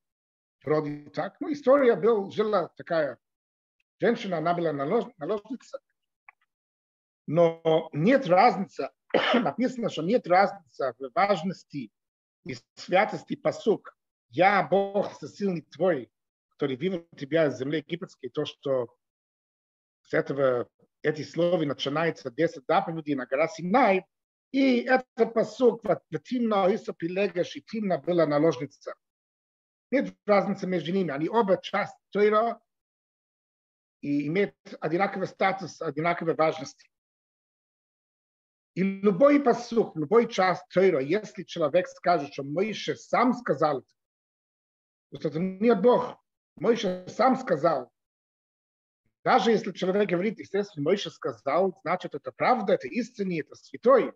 Вроде 0.64 1.08
так. 1.10 1.36
Ну, 1.40 1.52
история 1.52 1.96
был, 1.96 2.30
жила 2.30 2.68
такая 2.76 3.18
женщина, 4.00 4.38
она 4.38 4.52
была 4.52 4.72
наложница. 4.72 5.80
Но 7.26 7.88
нет 7.92 8.26
разницы, 8.26 8.90
написано, 9.34 9.88
что 9.88 10.02
нет 10.02 10.26
разницы 10.26 10.94
в 10.98 11.10
важности 11.14 11.90
и 12.44 12.56
святости 12.74 13.36
посук. 13.36 13.96
Я 14.28 14.62
Бог 14.62 15.12
всесильный 15.12 15.62
твой, 15.62 16.10
который 16.50 16.76
вывел 16.76 17.06
тебя 17.16 17.46
из 17.46 17.58
земли 17.58 17.78
египетской, 17.78 18.28
то, 18.28 18.44
что 18.44 18.94
с 20.02 20.14
этого 20.14 20.68
эти 21.02 21.22
слова 21.22 21.62
начинаются 21.64 22.30
10 22.30 22.64
заповедей 22.66 23.14
на 23.14 23.26
гора 23.26 23.48
Синай, 23.48 24.04
и 24.52 24.80
этот 24.80 25.32
посук 25.32 25.84
«Ватимна 25.84 26.68
Иса 26.68 26.92
Пилегаш» 26.92 27.54
и 27.56 27.62
«Тимна» 27.62 27.98
была 27.98 28.26
наложница. 28.26 28.94
Нет 29.92 30.14
разницы 30.26 30.66
между 30.66 30.92
ними. 30.92 31.10
Они 31.10 31.28
оба 31.28 31.60
часть 31.62 31.96
Тойра 32.10 32.60
и 34.00 34.26
имеют 34.26 34.54
одинаковый 34.80 35.28
статус, 35.28 35.80
одинаковой 35.80 36.34
важности. 36.34 36.89
И 38.74 38.82
любой 38.82 39.40
посух, 39.40 39.96
любой 39.96 40.28
час 40.28 40.64
Тойра, 40.72 41.00
если 41.00 41.42
человек 41.42 41.88
скажет, 41.88 42.32
что 42.32 42.44
Моише 42.44 42.94
сам 42.94 43.34
сказал 43.34 43.80
это, 45.10 45.22
то 45.22 45.28
это 45.28 45.40
не 45.40 45.74
Бог. 45.74 46.16
Моише 46.56 47.06
сам 47.08 47.36
сказал. 47.36 47.90
Даже 49.24 49.50
если 49.50 49.72
человек 49.72 50.08
говорит, 50.08 50.38
естественно, 50.38 50.84
Моише 50.84 51.10
сказал, 51.10 51.78
значит, 51.82 52.14
это 52.14 52.32
правда, 52.32 52.74
это 52.74 52.86
истинно, 52.86 53.38
это 53.38 53.54
святой. 53.54 54.12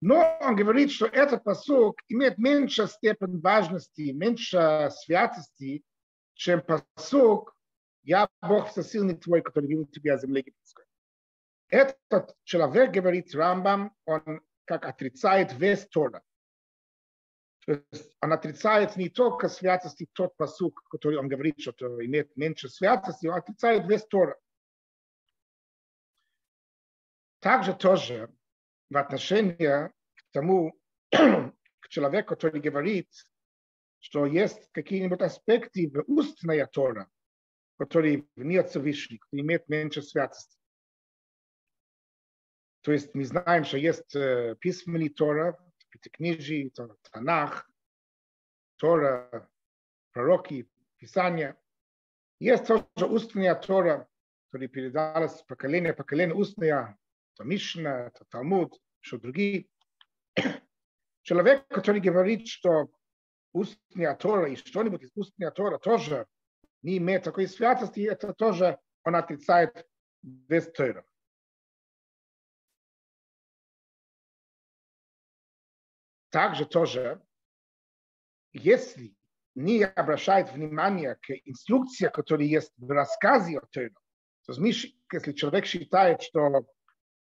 Но 0.00 0.38
он 0.40 0.56
говорит, 0.56 0.90
что 0.92 1.06
этот 1.06 1.44
посук 1.44 2.00
имеет 2.08 2.38
меньше 2.38 2.86
степень 2.86 3.40
важности, 3.40 4.12
меньше 4.12 4.90
святости, 4.92 5.82
чем 6.34 6.62
посук 6.62 7.54
«Я 8.04 8.28
Бог 8.40 8.70
всесильный 8.70 9.16
твой, 9.16 9.42
который 9.42 9.66
вел 9.66 9.86
тебя 9.86 10.14
из 10.14 10.22
земли 10.22 10.40
египетской». 10.40 10.87
Этот 11.68 12.34
человек, 12.44 12.90
говорит 12.90 13.34
Рамбам, 13.34 13.94
он 14.06 14.40
как 14.64 14.86
отрицает 14.86 15.52
весь 15.52 15.86
Тора. 15.86 16.22
То 17.66 17.84
есть 17.92 18.14
он 18.22 18.32
отрицает 18.32 18.96
не 18.96 19.10
только 19.10 19.48
святости 19.48 20.08
тот 20.12 20.34
посук, 20.36 20.82
который 20.88 21.18
он 21.18 21.28
говорит, 21.28 21.60
что 21.60 22.02
имеет 22.04 22.34
меньше 22.36 22.70
святости, 22.70 23.26
он 23.26 23.34
отрицает 23.34 23.86
весь 23.86 24.06
Тора. 24.06 24.38
Также 27.40 27.74
тоже 27.74 28.32
в 28.88 28.96
отношении 28.96 29.88
к 29.88 30.22
тому, 30.32 30.80
к 31.10 31.88
человеку, 31.88 32.30
который 32.30 32.60
говорит, 32.60 33.08
что 34.00 34.24
есть 34.24 34.70
какие-нибудь 34.72 35.20
аспекты 35.20 35.90
в 35.90 36.04
устной 36.06 36.64
Тора, 36.66 37.10
которые 37.78 38.26
вне 38.34 38.62
Всевышних, 38.64 39.26
имеют 39.30 39.68
меньше 39.68 40.02
святости. 40.02 40.57
То 42.88 42.92
есть 42.92 43.14
мы 43.14 43.22
знаем, 43.26 43.64
что 43.64 43.76
есть 43.76 44.16
э, 44.16 44.56
письменный 44.58 45.10
Тора, 45.10 45.58
Пятикнижие, 45.90 46.70
Танах, 47.12 47.70
Тора, 48.76 49.46
пророки, 50.12 50.70
Писания. 50.96 51.60
Есть 52.40 52.66
тоже 52.66 52.86
устная 53.06 53.54
Тора, 53.56 54.08
которая 54.46 54.68
передалась 54.68 55.42
поколение 55.42 55.92
поколение 55.92 56.34
устная, 56.34 56.96
это 57.34 57.44
Мишна, 57.44 58.06
это 58.06 58.24
Талмуд, 58.30 58.80
что 59.00 59.18
другие. 59.18 59.68
Человек, 61.24 61.68
который 61.68 62.00
говорит, 62.00 62.48
что 62.48 62.90
устная 63.52 64.14
Тора 64.14 64.48
и 64.48 64.56
что-нибудь 64.56 65.02
из 65.02 65.10
устной 65.14 65.50
Тора 65.50 65.76
тоже 65.76 66.26
не 66.80 66.96
имеет 66.96 67.24
такой 67.24 67.48
святости, 67.48 68.00
это 68.00 68.32
тоже 68.32 68.78
он 69.04 69.14
отрицает 69.14 69.86
весь 70.22 70.72
Тора. 70.72 71.04
Также 76.30 76.66
тоже, 76.66 77.22
если 78.52 79.14
не 79.54 79.84
обращает 79.84 80.52
внимание 80.52 81.16
к 81.16 81.30
инструкции, 81.44 82.08
которые 82.08 82.50
есть 82.50 82.72
в 82.76 82.90
рассказе 82.90 83.58
о 83.58 83.66
Торе, 83.66 83.94
то 84.46 84.52
есть, 84.52 84.94
если 85.12 85.32
человек 85.32 85.66
считает, 85.66 86.22
что 86.22 86.66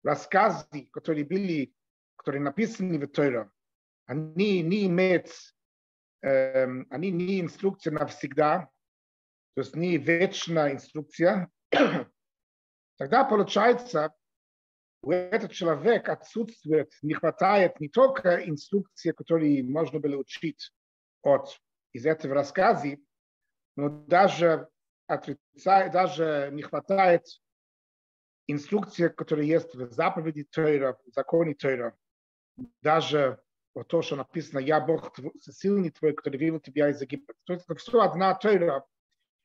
рассказы, 0.03 0.89
которые 0.91 1.25
были, 1.25 1.74
которые 2.15 2.41
написаны 2.41 3.00
в 3.00 3.08
Торе, 3.08 3.50
они 4.06 4.62
не 4.62 4.88
имеют, 4.88 5.29
эм, 6.22 6.88
они 6.89 7.12
не 7.12 7.41
инструкция 7.41 7.91
навсегда, 7.94 8.70
то 9.56 9.62
есть 9.62 9.75
не 9.75 9.98
вечная 9.98 10.74
инструкция, 10.74 11.50
тогда 12.98 13.24
получается, 13.24 14.13
у 15.01 15.12
этого 15.12 15.53
человека 15.53 16.13
отсутствует, 16.13 16.91
не 17.01 17.13
хватает 17.13 17.79
не 17.79 17.88
только 17.88 18.48
инструкции, 18.48 19.12
которые 19.12 19.63
можно 19.63 20.00
было 20.00 20.18
учить 20.18 20.72
от 21.22 21.60
из 21.91 22.06
этого 22.06 22.36
рассказа, 22.36 22.98
но 23.75 23.89
даже 23.89 24.68
отрицает, 25.08 25.91
даже 25.91 26.50
не 26.51 26.62
хватает 26.62 27.25
инструкция, 28.48 29.10
которая 29.10 29.46
есть 29.46 29.74
в 29.74 29.91
заповеди 29.91 30.44
Тойра, 30.44 30.98
в 31.06 31.13
законе 31.13 31.56
Тойра, 31.56 31.98
даже 32.82 33.41
вот 33.74 33.88
то, 33.88 34.01
что 34.01 34.15
написано, 34.15 34.60
я 34.60 34.79
Бог 34.79 35.15
сильный 35.41 35.91
твой, 35.91 36.13
который 36.13 36.38
вывел 36.38 36.60
тебя 36.60 36.89
из 36.89 37.01
Египта. 37.01 37.34
То 37.46 37.53
есть 37.53 37.65
это 37.65 37.75
все 37.75 38.01
одна 38.01 38.34
Тойра, 38.36 38.86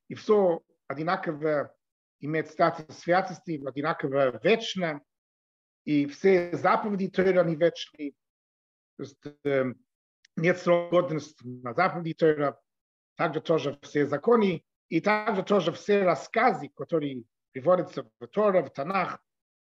и 0.09 0.15
все 0.15 0.63
одинаково 0.87 1.75
имеет 2.21 2.51
статус 2.51 2.99
святости, 2.99 3.63
одинаково 3.65 4.41
вечное, 4.43 5.03
и 5.85 6.07
все 6.07 6.57
заповеди 6.57 7.09
Тора, 7.09 7.41
они 7.41 7.57
вечные. 7.57 8.13
То 8.97 9.03
есть 9.03 9.19
э, 9.45 9.75
нет 10.37 10.59
срок 10.59 10.91
годности 10.91 11.45
на 11.45 11.75
заповеди 11.75 12.15
Тора, 12.15 12.61
также 13.17 13.41
тоже 13.41 13.79
все 13.83 14.07
законы, 14.07 14.65
и 14.89 15.01
также 15.01 15.43
тоже 15.43 15.73
все 15.73 16.03
рассказы, 16.03 16.71
которые 16.71 17.25
приводятся 17.53 18.09
в 18.19 18.27
Тора, 18.29 18.63
в 18.63 18.71
Танах, 18.71 19.21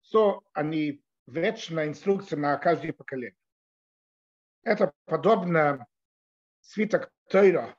все 0.02 0.42
они 0.52 1.02
вечная 1.26 1.88
инструкция 1.88 2.38
на 2.38 2.56
каждое 2.56 2.92
поколение. 2.92 3.36
Это 4.62 4.92
подобно 5.04 5.86
свиток 6.60 7.10
Тойра, 7.28 7.76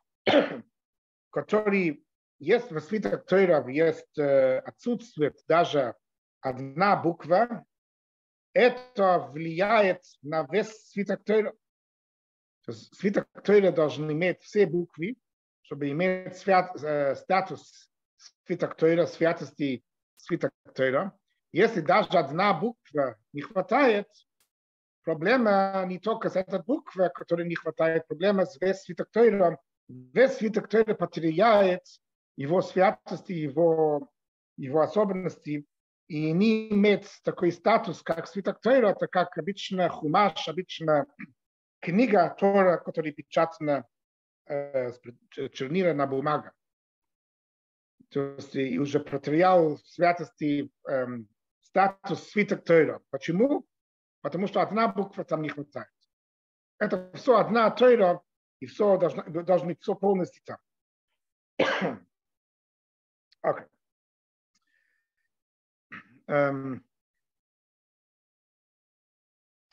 который 1.31 2.05
есть 2.39 2.71
в 2.71 2.79
свиток 2.79 3.25
Тойра, 3.25 3.67
есть 3.67 4.17
э, 4.17 4.59
отсутствует 4.59 5.39
даже 5.47 5.95
одна 6.41 6.95
буква, 6.95 7.65
это 8.55 9.19
влияет 9.19 10.01
на 10.23 10.47
весь 10.49 10.89
свиток 10.89 11.23
Тойра. 11.25 11.53
Свиток 12.67 13.27
Тойра 13.43 13.71
должен 13.71 14.09
иметь 14.11 14.41
все 14.41 14.65
буквы, 14.65 15.17
чтобы 15.61 15.89
иметь 15.89 16.37
свят, 16.37 16.73
э, 16.81 17.15
статус 17.15 17.91
свиток 18.45 18.75
Тойра, 18.75 19.05
святости 19.07 19.83
свиток 20.15 20.51
Тойра. 20.73 21.13
Если 21.51 21.81
даже 21.81 22.17
одна 22.17 22.53
буква 22.53 23.17
не 23.33 23.41
хватает, 23.41 24.07
проблема 25.03 25.83
не 25.85 25.99
только 25.99 26.29
с 26.29 26.37
этой 26.37 26.63
буквой, 26.63 27.09
которой 27.09 27.45
не 27.45 27.55
хватает, 27.55 28.07
проблема 28.07 28.45
с 28.45 28.59
весь 28.61 28.81
свиток 28.83 29.11
Тойра. 29.11 29.59
Весь 29.89 30.37
свиток 30.37 30.69
Тойра 30.69 30.95
потеряет 30.95 31.83
его 32.37 32.61
святости, 32.61 33.33
его, 33.33 34.09
его 34.55 34.79
особенности, 34.79 35.67
и 36.07 36.31
не 36.31 36.69
имеет 36.71 37.07
такой 37.23 37.51
статус, 37.51 38.01
как 38.01 38.27
свиток 38.27 38.61
Тойра, 38.61 38.89
это 38.89 39.07
как 39.07 39.37
обычно 39.37 39.89
хумаш, 39.89 40.47
обычно 40.47 41.07
книга 41.79 42.35
Тора, 42.39 42.77
которая 42.77 43.11
печатана 43.11 43.85
э, 44.45 44.91
чернила 45.53 45.93
на 45.93 46.05
бумаге. 46.05 46.51
То 48.09 48.35
есть 48.35 48.55
и 48.55 48.77
уже 48.77 48.99
потерял 48.99 49.77
святости 49.79 50.71
э, 50.87 51.05
статус 51.61 52.29
свиток 52.29 52.63
Тойра. 52.63 53.01
Почему? 53.09 53.65
Потому 54.21 54.47
что 54.47 54.61
одна 54.61 54.87
буква 54.87 55.23
там 55.23 55.41
не 55.41 55.49
хватает. 55.49 55.89
Это 56.77 57.11
все 57.15 57.37
одна 57.37 57.69
Тойра, 57.71 58.21
и 58.59 58.67
все 58.67 58.97
должно, 58.97 59.23
должно 59.23 59.67
быть 59.67 59.81
все 59.81 59.95
полностью 59.95 60.43
там. 60.45 60.57
okay. 63.43 63.67
Um, 66.27 66.83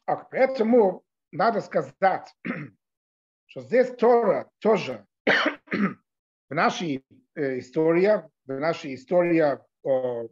okay. 0.06 0.24
Поэтому 0.30 1.04
надо 1.30 1.60
сказать, 1.60 2.34
что 3.46 3.60
здесь 3.62 3.94
Тора 3.96 4.50
тоже 4.58 5.06
в 5.26 6.54
нашей 6.54 7.04
э, 7.34 7.58
истории, 7.58 8.22
в 8.44 8.58
нашей 8.58 8.94
истории 8.94 9.40
о, 9.40 9.66
о 9.82 10.28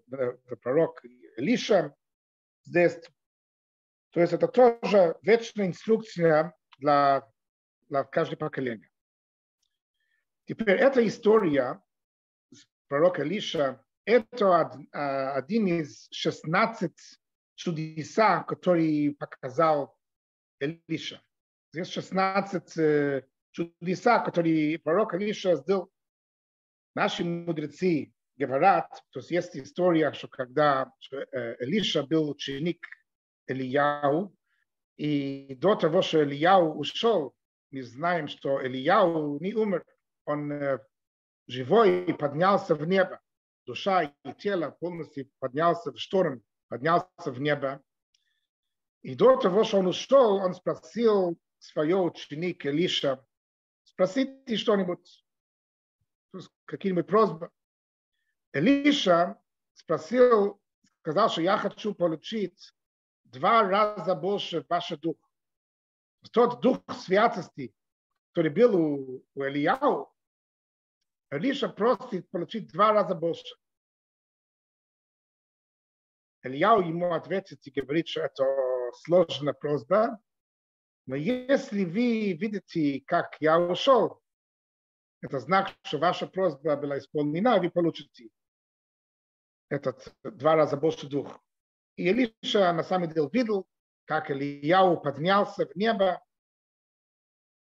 пророк 0.61 1.03
Илиша, 1.39 1.95
здесь, 2.65 3.01
то 4.11 4.21
есть 4.21 4.33
это 4.33 4.47
тоже 4.47 5.17
вечная 5.23 5.69
инструкция 5.69 6.55
для, 6.79 7.27
для 7.89 8.05
каждого 8.05 8.39
поколения. 8.39 8.91
Теперь 10.45 10.77
эта 10.77 11.07
история 11.07 11.83
пророка 12.89 13.23
Илиша, 13.23 13.83
это 14.11 14.71
один 15.35 15.67
из 15.67 16.09
16 16.11 16.93
чудеса, 17.55 18.43
которые 18.45 19.15
показал 19.15 19.97
Илиша. 20.61 21.23
Здесь 21.73 21.89
16 21.89 23.25
чудеса, 23.53 24.19
которые 24.21 24.79
пророк 24.79 25.15
Илиша 25.15 25.57
сделал. 25.57 25.91
Наши 26.95 27.25
мудрецы 27.25 28.13
говорят, 28.37 28.91
то 29.11 29.21
есть 29.21 29.31
есть 29.31 29.57
история, 29.57 30.13
что 30.13 30.29
когда 30.29 30.93
Илиша 31.61 32.03
был 32.03 32.31
ученик 32.31 32.87
Ильяу, 33.47 34.35
и 34.97 35.55
до 35.57 35.77
того, 35.77 36.03
что 36.03 36.23
Ильяу 36.23 36.75
ушел, 36.79 37.35
мы 37.71 37.83
знаем, 37.83 38.29
что 38.29 38.61
Ильяу 38.65 39.39
не 39.41 39.55
умер, 39.55 39.85
он 40.25 40.81
живой 41.47 42.15
поднялся 42.15 42.75
в 42.75 42.85
небо. 42.87 43.21
Душа 43.71 44.03
и 44.03 44.33
тело 44.33 44.71
полностью 44.73 45.31
поднялся 45.39 45.93
в 45.93 45.97
шторм, 45.97 46.43
поднялся 46.67 47.07
в 47.27 47.41
небо. 47.41 47.81
И 49.03 49.15
до 49.15 49.37
того, 49.37 49.63
что 49.63 49.79
он 49.79 49.87
ушел, 49.87 50.39
он 50.39 50.55
спросил 50.55 51.39
своего 51.61 52.03
ученика 52.03 52.69
Илиша, 52.69 53.25
спросите 53.85 54.57
что-нибудь, 54.57 55.25
какие-нибудь 56.65 57.07
просьбы. 57.07 57.49
Илиша 58.53 59.41
спросил, 59.75 60.61
сказал, 60.99 61.31
что 61.31 61.41
я 61.41 61.57
хочу 61.57 61.95
получить 61.95 62.75
два 63.23 63.63
раза 63.63 64.17
больше 64.17 64.67
вашего 64.69 64.99
духа. 64.99 65.29
Тот 66.33 66.61
дух 66.61 66.81
святости, 66.99 67.73
который 68.33 68.51
был 68.51 68.75
у, 68.75 69.25
у 69.37 69.45
Ильяу, 69.45 70.13
Илиша 71.31 71.69
просит 71.69 72.29
получить 72.31 72.73
два 72.73 72.93
раза 72.93 73.15
больше. 73.15 73.60
Ильяу 76.43 76.81
ему 76.81 77.13
ответит 77.13 77.67
и 77.67 77.71
говорит, 77.71 78.09
что 78.09 78.23
это 78.23 78.45
сложная 79.03 79.53
просьба, 79.53 80.19
но 81.07 81.17
если 81.17 81.85
вы 81.85 82.33
видите, 82.33 83.03
как 83.07 83.37
я 83.41 83.59
ушел, 83.59 84.21
это 85.21 85.39
знак, 85.41 85.75
что 85.83 85.99
ваша 85.99 86.27
просьба 86.27 86.77
была 86.77 86.99
исполнена, 86.99 87.59
вы 87.59 87.71
получите 87.71 88.31
этот 89.69 90.15
два 90.23 90.57
раза 90.57 90.77
больше 90.77 91.09
дух. 91.09 91.41
И 91.97 92.09
Илиша 92.09 92.73
на 92.73 92.83
самом 92.83 93.11
деле 93.11 93.29
видел, 93.33 93.67
как 94.05 94.31
Ильяу 94.31 95.01
поднялся 95.01 95.67
в 95.67 95.77
небо, 95.77 96.23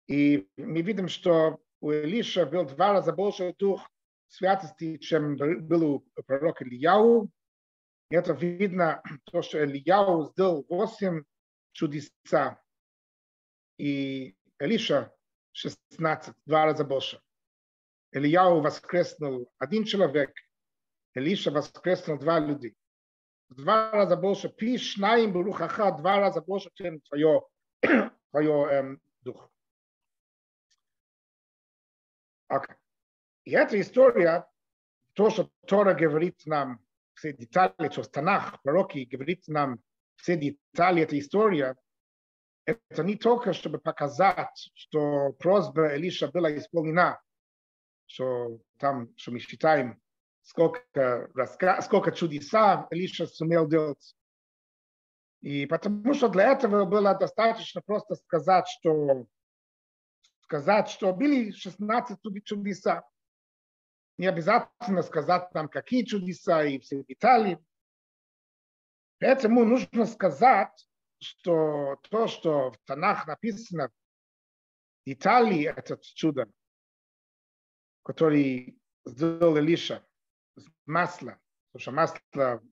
и 0.07 0.49
мы 0.57 0.83
видим, 0.83 1.09
что 1.09 1.61
у 1.81 1.93
Илиша 1.93 2.47
был 2.47 2.65
два 2.65 2.93
раза 2.93 3.13
больше 3.13 3.55
дух 3.59 3.89
святости, 4.29 4.99
чем 4.99 5.37
был 5.37 5.85
у 5.85 6.23
пророка 6.27 6.65
Ильяу. 6.65 7.31
И 8.10 8.16
это 8.16 8.34
видно, 8.34 9.02
то, 9.26 9.42
что 9.42 9.64
Ильяу 9.64 10.26
сделал 10.26 10.66
восемь 10.70 11.24
чудеса, 11.72 12.62
и 13.78 14.36
Илиша 14.60 15.14
16, 15.52 16.36
два 16.46 16.66
раза 16.66 16.86
больше. 16.86 17.22
Ильяу 18.12 18.62
воскреснул 18.62 19.52
один 19.58 19.84
человек, 19.84 20.32
Илиша 21.14 21.52
воскреснул 21.52 22.18
два 22.18 22.40
люди. 22.40 22.76
Два 23.50 23.92
раза 23.92 24.16
больше, 24.16 24.50
пи 24.50 24.78
шнаим 24.78 25.34
бурухаха, 25.34 25.92
два 25.92 26.20
раза 26.20 26.42
больше, 26.42 26.70
чем 26.74 27.00
твое, 27.02 27.44
твое 28.32 28.68
эм, 28.72 29.02
дух. 29.22 29.52
Okay. 32.52 32.76
И 33.44 33.52
эта 33.52 33.80
история, 33.80 34.48
то, 35.14 35.30
что 35.30 35.50
Тора 35.68 35.94
говорит 35.94 36.42
нам, 36.46 36.80
все 37.21 37.35
детали, 37.35 37.91
что 37.91 38.03
Танах, 38.03 38.63
пророки 38.63 39.05
говорит 39.05 39.47
нам 39.47 39.79
все 40.17 40.37
детали 40.37 41.03
этой 41.03 41.21
истории, 41.21 41.75
это 42.65 43.05
не 43.05 43.17
только, 43.17 43.53
чтобы 43.53 43.79
показать, 43.79 44.71
что 44.75 45.33
просьба 45.35 45.95
Илиша 45.95 46.29
была 46.29 46.57
исполнена, 46.57 47.21
что 48.07 48.59
там, 48.79 49.15
что 49.17 49.33
мы 49.33 49.39
считаем, 49.39 50.01
сколько, 50.43 51.31
сколько 51.83 52.13
чудеса 52.13 52.87
Илиша 52.91 53.27
сумел 53.27 53.69
делать. 53.69 54.17
И 55.43 55.67
потому 55.67 56.15
что 56.15 56.29
для 56.29 56.53
этого 56.53 56.85
было 56.87 57.15
достаточно 57.15 57.83
просто 57.83 58.15
сказать, 58.15 58.67
что 58.69 59.27
сказать, 60.43 60.89
что 60.89 61.13
были 61.15 61.51
16 61.51 62.19
чудеса. 62.45 63.05
Не 64.21 64.27
обязательно 64.27 65.03
сказать 65.03 65.51
нам, 65.55 65.71
какие 65.71 66.05
чудеса 66.05 66.63
и 66.63 66.79
все 66.79 67.03
детали. 67.05 67.59
Поэтому 69.19 69.65
нужно 69.65 70.05
сказать, 70.05 70.87
что 71.21 71.99
то, 72.11 72.27
что 72.27 72.73
в 72.73 72.79
Танах 72.85 73.27
написано, 73.27 73.91
детали 75.07 75.63
этот 75.63 76.03
чудо, 76.03 76.53
который 78.03 78.79
сделал 79.07 79.57
Илиша, 79.57 80.07
масло, 80.85 81.41
потому 81.73 81.81
что 81.81 81.91
масло 81.93 82.63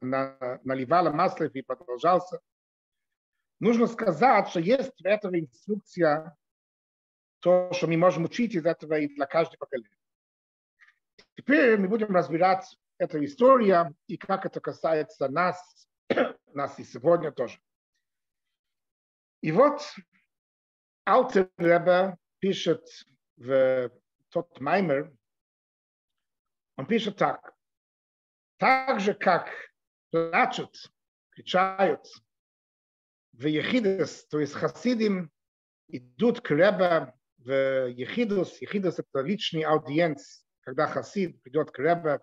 наливало 0.00 1.12
масло 1.12 1.44
и 1.44 1.62
продолжался. 1.62 2.40
Нужно 3.60 3.86
сказать, 3.86 4.48
что 4.48 4.58
есть 4.58 5.00
в 5.00 5.06
этом 5.06 5.38
инструкция 5.38 6.36
то, 7.38 7.72
что 7.72 7.86
мы 7.86 7.96
можем 7.96 8.24
учить 8.24 8.56
из 8.56 8.66
этого 8.66 8.98
и 8.98 9.06
для 9.06 9.26
каждого 9.26 9.58
поколения. 9.58 10.01
Теперь 11.36 11.78
мы 11.78 11.88
будем 11.88 12.14
разбирать 12.14 12.64
эту 12.98 13.24
историю 13.24 13.96
и 14.06 14.16
как 14.16 14.46
это 14.46 14.60
касается 14.60 15.28
нас, 15.28 15.88
нас 16.52 16.78
и 16.78 16.84
сегодня 16.84 17.32
тоже. 17.32 17.58
И 19.40 19.50
вот 19.50 19.82
Алтер 21.04 21.50
Ребе 21.56 22.16
пишет 22.38 22.86
в 23.36 23.90
тот 24.28 24.60
маймер, 24.60 25.12
он 26.76 26.86
пишет 26.86 27.16
так. 27.16 27.54
Так 28.58 29.00
же, 29.00 29.14
как 29.14 29.50
плачут, 30.10 30.76
кричают 31.30 32.06
в 33.32 33.46
Ехидес, 33.46 34.26
то 34.26 34.38
есть 34.38 34.52
хасидим 34.52 35.32
идут 35.88 36.40
к 36.40 36.50
Ребе 36.50 37.12
в 37.38 37.88
Ехидус. 37.88 38.60
Ехидус– 38.60 38.98
это 38.98 39.20
личный 39.20 39.62
аудиенц, 39.62 40.41
когда 40.62 40.86
хасид 40.86 41.40
придет 41.42 41.70
к 41.70 41.78
Ребе. 41.78 42.20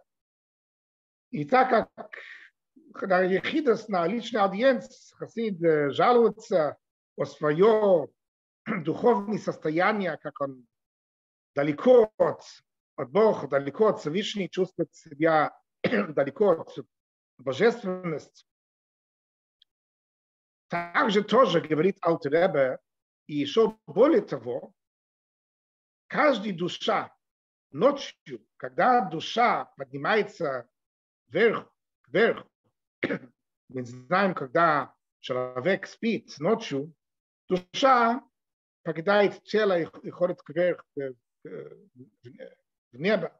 И 1.31 1.45
так 1.45 1.69
как 1.69 2.11
когда 2.93 3.21
Ехидус 3.21 3.87
на 3.87 4.07
личный 4.07 4.41
аудиенц, 4.41 5.13
хасид 5.13 5.59
жалуется 5.93 6.77
о 7.15 7.25
свое 7.25 8.07
духовное 8.83 9.37
состояние, 9.37 10.17
как 10.17 10.41
он 10.41 10.65
далеко 11.55 12.11
от, 12.17 12.41
от 12.95 13.11
Бога, 13.11 13.47
далеко 13.47 13.87
от 13.87 13.99
Всевышнего, 13.99 14.49
чувствует 14.49 14.93
себя 14.93 15.57
далеко 15.83 16.61
от 16.61 16.75
божественности. 17.37 18.45
Также 20.67 21.23
тоже 21.23 21.61
говорит 21.61 21.97
Алтеребе, 22.01 22.79
и 23.27 23.35
еще 23.35 23.77
более 23.87 24.21
того, 24.21 24.73
каждая 26.07 26.53
душа 26.53 27.13
ночью, 27.71 28.45
когда 28.57 29.01
душа 29.01 29.65
поднимается 29.77 30.67
вверх, 31.27 31.71
вверх, 32.07 32.45
мы 33.69 33.83
знаем, 33.83 34.33
когда 34.33 34.95
человек 35.19 35.87
спит 35.87 36.33
ночью, 36.39 36.93
душа 37.47 38.23
покидает 38.83 39.43
тело 39.43 39.79
и 39.79 40.09
ходит 40.09 40.39
вверх 40.47 40.85
в 41.43 42.97
небо, 42.97 43.39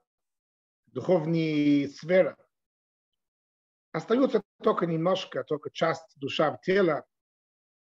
духовные 0.88 1.88
сферы. 1.90 2.36
Остается 3.92 4.44
только 4.62 4.86
немножко, 4.86 5.44
только 5.44 5.72
часть 5.72 6.14
душа 6.18 6.52
в 6.52 6.62
тело. 6.62 7.06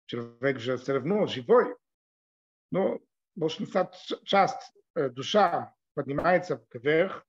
Человек 0.07 0.59
же 0.59 0.79
все 0.79 0.95
равно 0.95 1.27
живой. 1.27 1.77
Но 2.71 3.01
большинство 3.35 3.91
часть 4.25 4.73
душа 4.95 5.75
поднимается 5.99 6.65
вверх, 6.73 7.27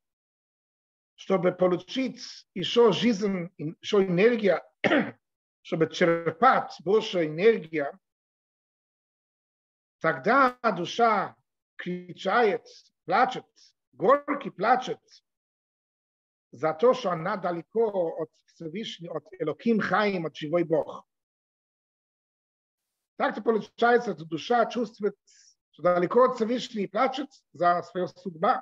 чтобы 1.16 1.52
получить 1.52 2.22
еще 2.54 2.92
жизнь, 2.92 3.50
еще 3.58 4.06
энергия, 4.06 4.64
чтобы 5.64 5.90
черпать 5.90 6.76
больше 6.86 7.26
энергии, 7.26 7.88
тогда 10.00 10.56
душа 10.78 11.36
кричает, 11.78 12.64
плачет, 13.06 13.48
горки 13.94 14.52
плачет 14.52 15.00
за 16.52 16.72
то, 16.76 16.94
что 16.94 17.10
она 17.10 17.38
далеко 17.38 18.22
от 18.22 18.30
Всевышнего, 18.54 19.18
от 19.18 19.24
Элоким 19.40 19.80
Хаим, 19.80 20.28
от 20.28 20.36
живой 20.36 20.64
Бог. 20.64 21.08
Так-то 23.16 23.42
получается, 23.42 24.14
что 24.14 24.26
душа 24.26 24.68
чувствует, 24.68 25.16
что 25.26 25.49
далеко 25.82 26.26
от 26.26 26.36
Всевышнего 26.36 26.84
и 26.84 26.88
плачет 26.88 27.30
за 27.54 27.82
свою 27.84 28.08
судьбу. 28.08 28.62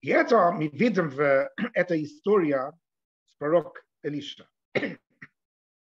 И 0.00 0.10
это 0.10 0.52
мы 0.52 0.68
видим 0.68 1.08
в 1.08 1.52
этой 1.74 2.04
истории 2.04 2.56
с 3.26 3.34
пророк 3.36 3.84
Элиша. 4.02 4.48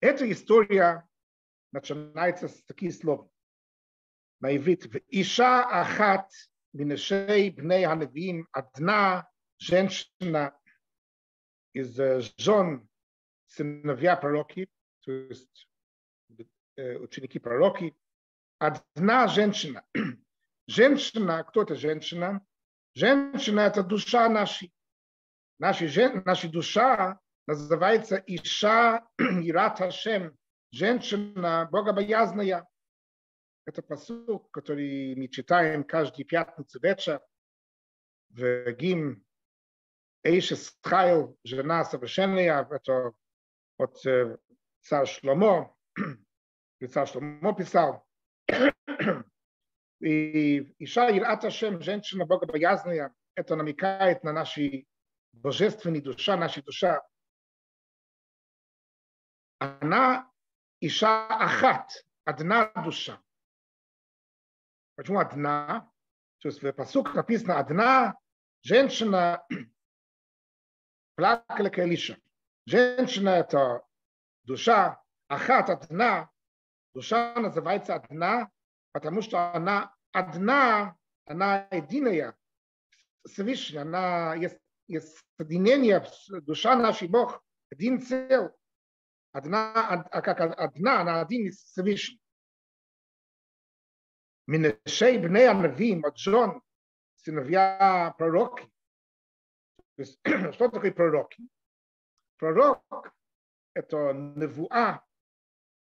Эта 0.02 0.32
история 0.32 1.08
начинается 1.72 2.50
с 2.50 2.64
таких 2.64 2.94
слов 2.94 3.30
на 4.42 4.56
иврит. 4.56 4.86
Иша 5.08 5.64
ахат 5.64 6.30
минешей 6.74 7.52
бней 7.52 7.86
ханевим 7.86 8.48
одна 8.52 9.30
женщина 9.58 10.60
из 11.74 11.96
жен 12.38 12.90
сыновья 13.46 14.18
пророки, 14.18 14.70
то 15.02 15.12
есть 15.12 15.70
ученики 16.78 17.40
пророки, 17.40 17.96
одна 18.62 19.28
женщина. 19.28 19.84
Женщина, 20.68 21.44
кто 21.44 21.64
это 21.64 21.76
женщина? 21.76 22.46
Женщина– 22.94 23.60
это 23.62 23.84
душа 23.84 24.30
нашей. 24.30 24.72
Наша, 25.58 25.86
наша 26.26 26.48
душа 26.48 27.20
называется 27.48 28.24
Иша 28.28 29.08
Ират 29.18 29.80
Хашем, 29.80 30.38
женщина 30.72 31.68
богобоязная. 31.72 32.68
Это 33.66 33.82
посыл, 33.82 34.40
который 34.52 35.16
мы 35.16 35.28
читаем 35.28 35.84
каждый 35.84 36.24
пятницу 36.24 36.80
вечер 36.80 37.22
в 38.30 38.72
гимн 38.74 39.24
Эйша 40.24 40.56
Схайл, 40.56 41.38
жена 41.44 41.84
совершенная, 41.84 42.68
это 42.70 43.14
от 43.78 43.98
царь 44.00 45.08
Шломо, 45.08 45.76
царь 46.92 47.08
Шломо 47.08 47.56
писал. 47.56 48.06
И 50.02 50.74
Иша 50.80 51.16
Ират 51.16 51.46
Ашем, 51.46 51.82
женщина 51.82 52.26
богобоязная, 52.26 53.14
это 53.36 53.56
намекает 53.56 54.24
на 54.24 54.34
наши 54.34 54.88
божественные 55.32 56.02
душа, 56.02 56.36
наша 56.38 56.64
душа. 56.64 57.02
Она 59.60 60.32
Иша 60.80 61.28
Ахат, 61.28 62.06
одна 62.26 62.72
душа. 62.84 63.22
Почему 64.96 65.20
одна? 65.20 65.92
То 66.40 66.48
есть 66.48 66.62
в 66.62 66.72
посук 66.74 67.14
написано 67.14 67.60
одна 67.60 68.16
женщина 68.64 69.46
плакала 71.16 71.70
к 71.70 71.78
Элиша. 71.78 72.18
Женщина 72.66 73.30
это 73.30 73.86
душа, 74.44 75.04
Ахат 75.28 75.70
одна, 75.70 76.32
душа 76.94 77.34
называется 77.36 77.96
одна, 77.96 78.50
потому 78.92 79.22
что 79.22 79.54
она 79.54 79.94
одна, 80.12 80.96
она 81.26 81.68
единая, 81.72 82.36
Всевышняя, 83.26 83.84
она 83.84 84.36
есть, 84.36 84.58
есть 84.88 85.24
соединение, 85.38 86.06
душа 86.42 86.76
нашей 86.76 87.08
Бог, 87.08 87.44
один 87.70 88.02
цель, 88.02 88.50
одна, 89.32 89.74
а 90.12 90.22
как 90.22 90.42
одна, 90.42 91.02
она 91.02 91.22
один 91.22 91.48
из 91.48 91.64
Всевышний. 91.64 92.20
Минешей 94.48 95.18
бней 95.18 95.48
Анавим, 95.48 96.04
от 96.04 96.16
Джон, 96.18 96.62
сыновья 97.16 98.14
пророки. 98.18 98.70
Что 99.98 100.68
такое 100.68 100.92
пророки? 100.92 101.48
Пророк– 102.38 103.14
это 103.74 104.14
невуа, 104.14 105.06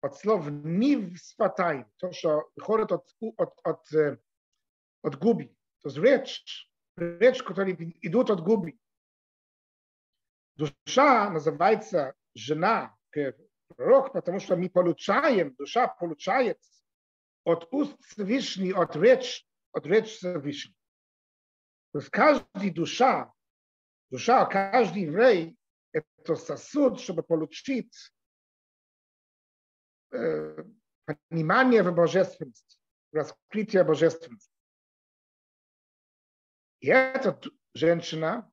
от 0.02 0.18
слов 0.18 0.48
нив 0.50 1.20
сфатай, 1.20 1.86
то, 1.98 2.12
что 2.12 2.50
выходит 2.56 2.92
от, 2.92 3.10
от, 3.38 3.60
от, 3.64 4.20
от 5.02 5.20
губи. 5.20 5.48
То 5.82 5.90
есть 5.90 5.98
речь, 5.98 6.72
речь, 6.98 7.44
которая 7.44 7.76
идут 8.02 8.30
от 8.30 8.42
губи. 8.42 8.80
Душа 10.56 11.30
называется 11.30 12.14
жена, 12.34 12.96
пророк, 13.76 14.14
потому 14.14 14.40
что 14.40 14.56
мы 14.56 14.70
получаем, 14.70 15.56
душа 15.56 15.88
получает 15.88 16.60
от 17.44 17.68
уст 17.72 17.96
Всевышний, 18.06 18.72
от 18.72 18.96
речь, 18.96 19.48
от 19.72 19.86
речь 19.86 20.18
Всевышний. 20.18 20.76
То 21.92 22.00
есть 22.00 22.10
каждая 22.10 22.72
душа, 22.72 23.32
душа, 24.10 24.46
каждый 24.46 25.04
еврей – 25.04 25.92
это 25.92 26.36
сосуд, 26.36 27.00
чтобы 27.00 27.24
получить 27.24 27.96
э, 27.96 28.10
понимание 30.11 31.83
в 31.83 31.95
божественности, 31.95 32.79
раскрытие 33.13 33.85
божественности. 33.85 34.53
И 36.81 36.89
эта 36.89 37.39
женщина, 37.75 38.51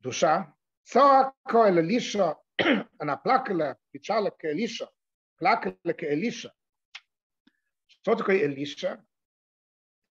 душа, 0.00 0.54
цака 0.84 1.70
Элиша, 1.70 2.36
она 2.98 3.16
плакала, 3.16 3.78
кричала 3.90 4.30
к 4.30 4.44
Элиша, 4.44 4.90
плакала 5.36 5.92
к 5.92 6.02
Элиша. 6.02 6.52
Что 7.86 8.14
такое 8.16 8.44
Элиша? 8.44 9.04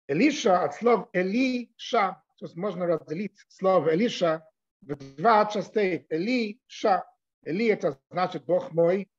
Элиша 0.07 0.63
от 0.63 0.75
слов 0.75 1.09
Элиша, 1.13 2.23
то 2.37 2.45
есть 2.45 2.55
можно 2.55 2.85
разделить 2.85 3.37
слово 3.47 3.95
Элиша 3.95 4.45
в 4.81 4.95
два 5.15 5.45
частей. 5.45 6.05
Элиша. 6.09 7.05
Эли 7.45 7.67
это 7.67 7.99
значит 8.09 8.45
Бог 8.45 8.71
мой. 8.71 9.09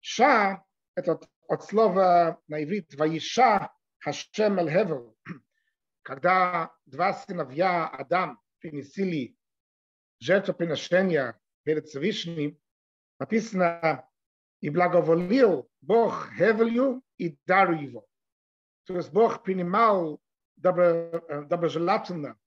Ша 0.00 0.64
это 0.94 1.20
от 1.48 1.64
слова 1.64 2.40
на 2.48 2.62
иврит 2.62 2.94
Ваиша 2.94 3.72
Хашем 3.98 4.58
Эль 4.58 4.70
Хевел. 4.70 5.16
когда 6.02 6.72
два 6.86 7.14
сыновья 7.14 7.88
Адам 7.88 8.40
принесли 8.60 9.36
жертвоприношения 10.20 11.40
перед 11.64 11.86
Всевышним, 11.86 12.58
написано, 13.18 14.08
и 14.60 14.70
благоволил 14.70 15.68
Бог 15.80 16.28
Хевелю 16.36 17.02
и 17.18 17.36
дару 17.46 17.74
его. 17.74 18.06
То 18.84 18.96
есть 18.96 19.10
Бог 19.12 19.42
принимал 19.42 20.20
добро, 20.56 21.20
доброжелательно 21.48 22.38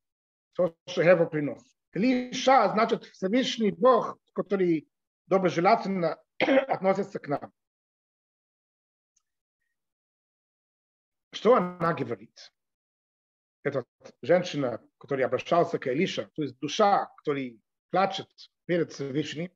то, 0.54 0.76
что 0.88 1.04
Хевел 1.04 1.28
принес. 1.28 1.62
Илиша 1.94 2.70
значит 2.74 3.06
Всевышний 3.06 3.72
Бог, 3.72 4.18
который 4.34 4.90
доброжелательно 5.28 6.22
относится 6.40 7.20
к 7.20 7.28
нам. 7.28 7.54
Что 11.46 11.58
она 11.58 11.94
говорит? 11.94 12.52
Эта 13.62 13.86
женщина, 14.24 14.82
которая 14.98 15.28
обращался 15.28 15.78
к 15.78 15.86
Илиша, 15.86 16.32
то 16.34 16.42
есть 16.42 16.58
душа, 16.58 17.06
которая 17.18 17.56
плачет 17.92 18.28
перед 18.66 18.92
Всевышним, 18.92 19.52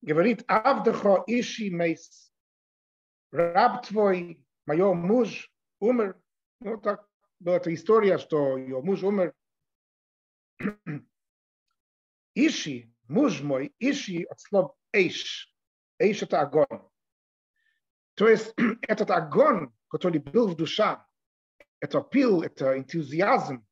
говорит, 0.00 0.42
Авдахо 0.46 1.22
Иши 1.26 1.70
Мейс, 1.70 2.32
раб 3.30 3.86
твой, 3.86 4.42
мой 4.64 4.94
муж 4.94 5.52
умер. 5.80 6.18
Ну, 6.60 6.80
так 6.80 7.06
была 7.40 7.56
эта 7.56 7.74
история, 7.74 8.16
что 8.16 8.56
ее 8.56 8.80
муж 8.80 9.02
умер. 9.02 9.34
Иши, 12.34 12.90
муж 13.06 13.42
мой, 13.42 13.74
Иши 13.78 14.22
от 14.22 14.40
слова 14.40 14.74
Эйш. 14.94 15.54
Эйш– 15.98 16.22
это 16.22 16.40
огонь. 16.40 16.88
То 18.14 18.26
есть 18.26 18.54
этот 18.88 19.10
огонь, 19.10 19.74
который 19.90 20.20
был 20.20 20.48
в 20.48 20.56
душе, 20.56 21.04
это 21.80 22.00
пил, 22.00 22.42
это 22.42 22.78
энтузиазм, 22.78 23.66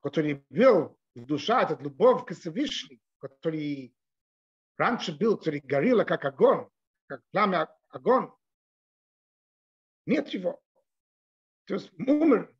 который 0.00 0.44
был 0.48 0.98
в 1.14 1.26
душе, 1.26 1.52
этот 1.52 1.82
любовь 1.82 2.24
к 2.26 2.34
Всевышнему, 2.34 3.00
который 3.18 3.94
раньше 4.76 5.16
был, 5.16 5.36
который 5.36 5.60
горел 5.60 6.04
как 6.04 6.24
огонь, 6.24 6.68
как 7.06 7.22
пламя 7.30 7.68
огонь, 7.90 8.30
нет 10.06 10.28
его. 10.30 10.60
То 11.66 11.74
есть 11.74 11.92
умер, 11.98 12.54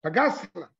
погасло. 0.00 0.70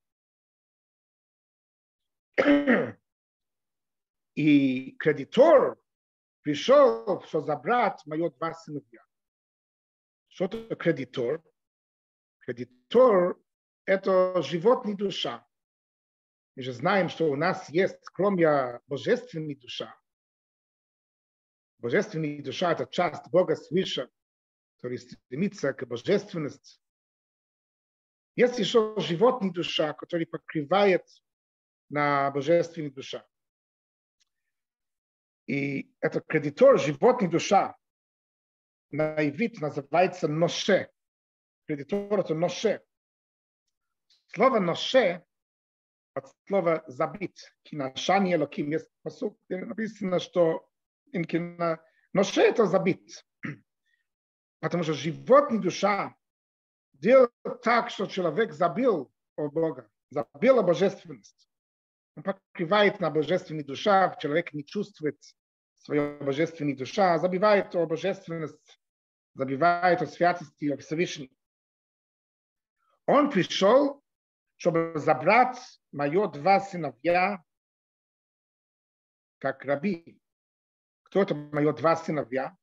И 4.35 4.91
кредитор 4.99 5.79
пришел, 6.43 7.23
что 7.23 7.41
забрать 7.43 8.05
мое 8.07 8.31
два 8.31 8.53
сыновья. 8.55 9.06
Что 10.37 10.45
это 10.45 10.77
кредитор? 10.77 11.43
Кредитор– 12.41 13.41
это 13.87 14.43
животный 14.43 14.95
душа. 14.95 15.49
Мы 16.55 16.63
же 16.63 16.75
знаем, 16.75 17.09
что 17.09 17.31
у 17.31 17.37
нас 17.37 17.71
есть, 17.71 17.97
кроме 18.13 18.83
божественной 18.87 19.55
души, 19.55 19.91
божественная 21.79 22.43
душа– 22.43 22.73
это 22.73 22.85
часть 22.85 23.27
Бога 23.31 23.57
свыше, 23.57 24.11
который 24.77 24.99
стремится 24.99 25.73
к 25.73 25.87
божественности. 25.87 26.83
Есть 28.35 28.59
еще 28.59 28.95
животная 28.99 29.53
душа, 29.53 29.95
которая 29.95 30.27
покрывает 30.27 31.09
на 31.89 32.31
божественной 32.31 32.91
душа. 32.91 33.27
И 35.47 35.97
этот 36.01 36.27
кредитор, 36.27 36.79
животная 36.79 37.31
душа, 37.31 37.79
на 38.96 39.28
иврит 39.28 39.60
называется 39.62 40.28
ноше. 40.28 40.90
Кредитор – 41.66 42.20
это 42.20 42.36
ноше. 42.36 42.82
Слово 44.28 44.60
ноше 44.60 45.24
от 46.14 46.28
слова 46.48 46.84
забит. 46.88 47.38
Кинашани 47.64 48.34
Элоким. 48.34 48.70
Есть 48.70 48.90
посуд, 49.02 49.38
написано, 49.50 50.20
что 50.20 50.70
инкина 51.12 51.82
ноше – 52.14 52.42
это 52.42 52.66
забит. 52.66 53.26
Потому 54.60 54.84
что 54.84 54.94
животная 54.94 55.60
душа 55.60 56.16
делает 56.94 57.32
так, 57.64 57.90
что 57.90 58.06
человек 58.06 58.54
забил 58.54 59.12
о 59.36 59.50
Бога, 59.50 59.90
забил 60.10 60.60
о 60.60 60.64
божественности. 60.64 61.48
Он 62.16 62.24
покрывает 62.24 63.00
на 63.00 63.10
божественной 63.10 63.64
душа, 63.64 64.16
человек 64.22 64.54
не 64.54 64.66
чувствует 64.66 65.18
свою 65.78 66.20
божественную 66.20 66.78
душа, 66.78 67.18
забивает 67.18 67.74
о 67.76 67.86
божественности, 67.86 68.75
забивает 69.37 70.03
о 70.03 70.07
святости, 70.07 70.73
о 70.73 70.77
Всевышнем. 70.79 71.31
Он 73.07 73.31
пришел, 73.31 74.03
чтобы 74.57 74.95
забрать 74.97 75.59
мое 75.93 76.29
два 76.29 76.61
сыновья, 76.61 77.45
как 79.39 79.65
раби. 79.65 80.21
Кто 81.05 81.23
это 81.23 81.35
мое 81.35 81.73
два 81.73 81.97
сыновья? 81.97 82.57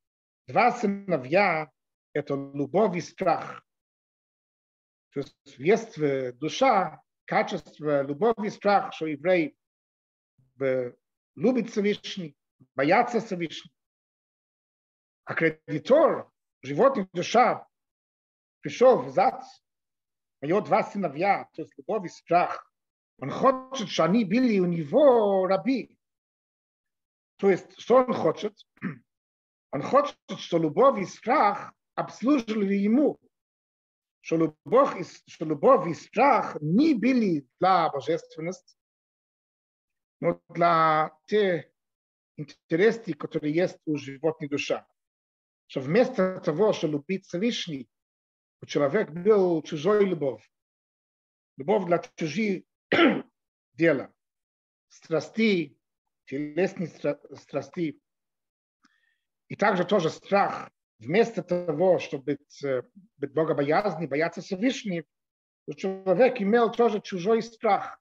Два 0.48 0.72
сыновья– 0.72 1.72
это 2.14 2.34
любовь 2.34 2.98
и 2.98 3.02
страх. 3.02 3.64
То 5.12 5.20
есть 5.20 5.38
есть 5.58 6.38
душа 6.40 7.02
качество 7.26 8.02
любовь 8.02 8.36
и 8.44 8.50
страх, 8.50 8.94
что 8.94 9.06
еврей 9.06 9.56
любит 11.36 11.70
Всевышний, 11.70 12.36
боятся 12.74 13.20
Всевышний. 13.22 13.72
А 15.26 15.36
кредитор, 15.36 16.33
животный 16.64 17.08
душа, 17.14 17.68
пришел 18.62 19.02
в 19.02 19.10
зад, 19.10 19.44
мое 20.42 20.62
два 20.62 20.84
сыновья, 20.84 21.50
то 21.54 21.62
есть 21.62 21.78
любовь 21.78 22.06
и 22.06 22.10
страх. 22.10 22.72
Он 23.20 23.30
хочет, 23.30 23.90
что 23.90 24.06
они 24.06 24.26
были 24.26 24.60
у 24.60 24.66
него 24.66 25.46
раби. 25.46 26.00
То 27.38 27.50
есть, 27.50 27.80
что 27.80 27.98
он 27.98 28.14
хочет? 28.14 28.58
Он 29.72 29.82
хочет, 29.82 30.18
что 30.38 30.58
любовь 30.58 31.02
и 31.02 31.06
страх 31.06 31.74
обслуживали 31.96 32.76
ему, 32.76 33.20
что 34.22 34.38
любовь, 34.38 35.00
и, 35.00 35.30
что 35.30 35.46
любовь 35.46 35.88
и 35.90 35.94
страх 35.94 36.58
не 36.62 36.94
были 36.94 37.48
для 37.60 37.90
божественности, 37.90 38.78
но 40.22 40.42
для 40.50 41.12
тех 41.26 41.66
интересов, 42.38 43.18
которые 43.18 43.54
есть 43.54 43.78
у 43.86 43.98
животной 43.98 44.48
душа. 44.48 44.88
Что 45.74 45.80
вместо 45.80 46.40
того, 46.40 46.72
что 46.72 46.86
любить 46.86 47.26
Всевышний, 47.26 47.90
у 48.62 48.68
человека 48.68 49.12
был 49.12 49.60
чужой 49.64 50.06
любовь. 50.06 50.48
Любовь 51.58 51.88
для 51.88 51.98
чужих 52.16 52.62
дела. 53.74 54.14
Страсти, 54.88 55.76
телесные 56.26 56.90
страсти. 56.90 58.00
И 59.48 59.56
также 59.56 59.84
тоже 59.84 60.12
страх 60.12 60.70
вместо 61.00 61.42
того, 61.42 61.98
чтобы 61.98 62.24
быть, 62.24 62.64
быть 63.18 63.34
богобоязный, 63.34 64.06
бояться 64.06 64.42
Всевышнего, 64.42 65.08
человек 65.76 66.40
имел 66.40 66.72
тоже 66.72 67.02
чужой 67.02 67.42
страх. 67.42 68.00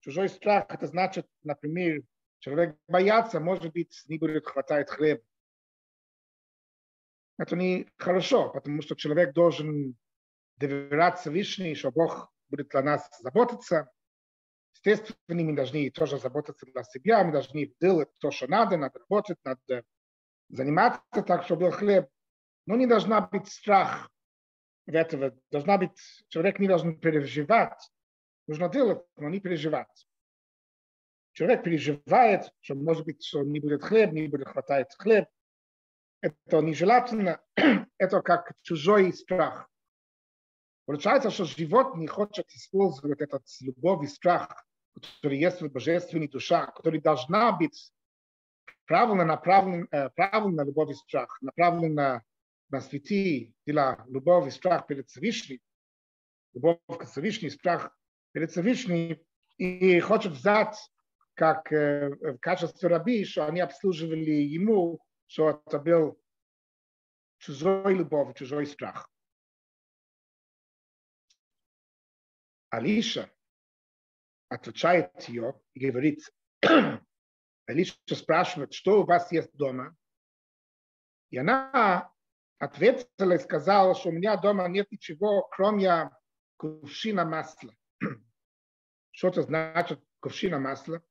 Чужой 0.00 0.30
страх, 0.30 0.64
это 0.70 0.86
значит, 0.86 1.28
например, 1.42 2.00
человек 2.38 2.78
боится, 2.88 3.40
может 3.40 3.74
быть, 3.74 4.02
не 4.08 4.16
будет 4.16 4.46
хватать 4.46 4.88
хлеб. 4.88 5.22
Это 7.42 7.56
не 7.56 7.88
хорошо, 7.96 8.50
потому 8.50 8.82
что 8.82 8.94
человек 8.94 9.34
должен 9.34 9.96
доверять 10.58 11.18
Всевышнему, 11.18 11.74
что 11.74 11.90
Бог 11.90 12.32
будет 12.48 12.68
для 12.68 12.82
нас 12.82 13.10
заботиться. 13.18 13.90
Естественно, 14.74 15.42
мы 15.42 15.56
должны 15.56 15.90
тоже 15.90 16.20
заботиться 16.20 16.66
для 16.66 16.84
себя, 16.84 17.24
мы 17.24 17.32
должны 17.32 17.74
делать 17.80 18.10
то, 18.18 18.30
что 18.30 18.46
надо, 18.46 18.76
надо 18.76 19.00
работать, 19.00 19.38
надо 19.42 19.82
заниматься 20.50 21.02
так, 21.26 21.42
чтобы 21.42 21.62
был 21.62 21.70
хлеб, 21.72 22.08
но 22.66 22.76
не 22.76 22.86
должна 22.86 23.20
быть 23.22 23.48
страх 23.48 24.08
в 24.86 24.94
этого. 24.94 25.36
Должна 25.50 25.78
быть, 25.78 25.98
человек 26.28 26.60
не 26.60 26.68
должен 26.68 26.96
переживать. 26.96 27.90
Нужно 28.46 28.68
делать, 28.68 29.02
но 29.16 29.28
не 29.28 29.40
переживать. 29.40 30.06
Человек 31.32 31.64
переживает, 31.64 32.52
что 32.60 32.76
может 32.76 33.04
быть, 33.04 33.24
что 33.24 33.42
не 33.42 33.58
будет 33.58 33.82
хлеб, 33.82 34.12
не 34.12 34.28
будет 34.28 34.46
хватать 34.46 34.94
хлеб. 34.96 35.26
Это 36.22 36.60
нежелательно. 36.60 37.40
Это 37.98 38.22
как 38.22 38.52
чужой 38.62 39.12
страх. 39.12 39.68
Получается, 40.86 41.30
что 41.30 41.44
животные 41.44 42.08
хочет 42.08 42.48
использовать 42.50 43.20
этот 43.20 43.42
любовь 43.60 44.04
и 44.04 44.06
страх, 44.06 44.64
который 44.94 45.38
есть 45.38 45.60
в 45.60 45.70
божественной 45.70 46.28
душе, 46.28 46.70
который 46.74 47.00
должна 47.00 47.52
быть 47.52 47.92
правильно 48.86 49.24
направлен, 49.24 49.88
правильно 50.14 50.62
любовь 50.62 50.90
и 50.90 50.94
страх, 50.94 51.38
направлен 51.40 51.94
на, 51.94 52.22
на 52.70 52.80
святи 52.80 53.54
дела 53.66 54.04
любовь 54.08 54.48
и 54.48 54.50
страх 54.50 54.86
перед 54.86 55.08
Всевышним, 55.08 55.60
любовь 56.54 56.78
к 56.86 57.04
Всевышнему, 57.04 57.50
страх 57.50 57.96
перед 58.32 58.50
Всевышним, 58.50 59.18
и 59.56 60.00
хочет 60.00 60.32
взять 60.32 60.76
как 61.34 61.70
в 61.70 62.38
качестве 62.38 62.88
раби, 62.88 63.24
что 63.24 63.46
они 63.46 63.60
обслуживали 63.60 64.30
ему, 64.30 65.00
это 65.38 65.78
был 65.78 66.20
чужой 67.38 67.94
любовь, 67.94 68.36
чужой 68.36 68.66
страх. 68.66 69.10
Алиша 72.70 73.30
отвечает 74.48 75.28
ее 75.28 75.60
и 75.74 75.88
говорит, 75.88 76.32
Алиша 77.66 77.96
спрашивает, 78.14 78.72
что 78.72 79.02
у 79.02 79.06
вас 79.06 79.30
есть 79.32 79.52
дома? 79.54 79.96
И 81.30 81.38
она 81.38 82.12
ответила 82.58 83.32
и 83.32 83.38
сказала, 83.38 83.94
что 83.94 84.10
у 84.10 84.12
меня 84.12 84.36
дома 84.36 84.68
нет 84.68 84.90
ничего, 84.92 85.48
кроме 85.50 86.10
кувшина 86.56 87.24
масла. 87.24 87.74
Что 89.10 89.28
это 89.28 89.42
значит 89.42 90.02
кувшина 90.20 90.58
масла? 90.58 91.02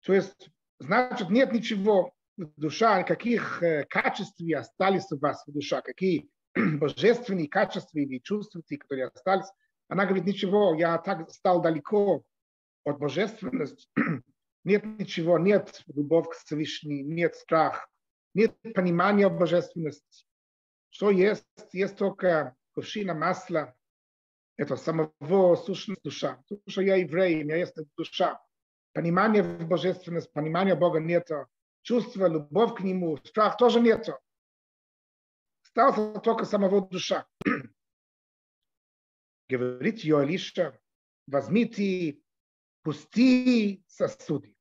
То 0.00 0.12
есть, 0.12 0.50
значит, 0.78 1.30
нет 1.30 1.52
ничего 1.52 2.14
душа, 2.36 3.02
каких 3.02 3.62
э, 3.62 3.84
качеств 3.84 4.40
остались 4.56 5.10
у 5.12 5.18
вас 5.18 5.44
в 5.46 5.52
душе, 5.52 5.80
какие 5.82 6.28
божественные 6.54 7.48
качества 7.48 7.98
или 7.98 8.18
чувства, 8.18 8.62
которые 8.78 9.06
остались. 9.06 9.50
Она 9.88 10.06
говорит, 10.06 10.24
ничего, 10.24 10.74
я 10.74 10.98
так 10.98 11.30
стал 11.30 11.60
далеко 11.62 12.24
от 12.84 12.98
божественности. 12.98 13.88
Нет 14.64 14.82
ничего, 14.82 15.38
нет 15.38 15.82
любовь 15.88 16.30
к 16.30 16.32
Всевышней, 16.32 17.02
нет 17.02 17.34
страх, 17.34 17.90
нет 18.32 18.56
понимания 18.74 19.28
божественности. 19.28 20.24
Что 20.88 21.10
есть? 21.10 21.44
Есть 21.72 21.98
только 21.98 22.56
кувшина 22.72 23.12
масла, 23.12 23.74
это 24.56 24.76
самого 24.76 25.56
сущность 25.56 26.02
душа. 26.02 26.42
Потому 26.48 26.62
что 26.68 26.80
я 26.80 26.96
еврей, 26.96 27.42
у 27.42 27.44
меня 27.44 27.56
есть 27.56 27.76
душа. 27.96 28.40
Понимание 28.92 29.42
в 29.42 29.66
божественности, 29.66 30.30
понимания 30.32 30.76
Бога 30.76 31.00
нет. 31.00 31.28
Чувства, 31.84 32.26
любов 32.26 32.74
к 32.74 32.80
Нему, 32.80 33.16
страх 33.18 33.56
тоже 33.56 33.80
нет. 33.80 34.08
Остался 35.62 36.18
только 36.20 36.44
самого 36.44 36.88
душа. 36.88 37.26
Говорит 39.48 40.00
ее 40.00 40.18
возьмите 41.26 42.20
пустые 42.82 43.84
сосуды. 43.86 44.56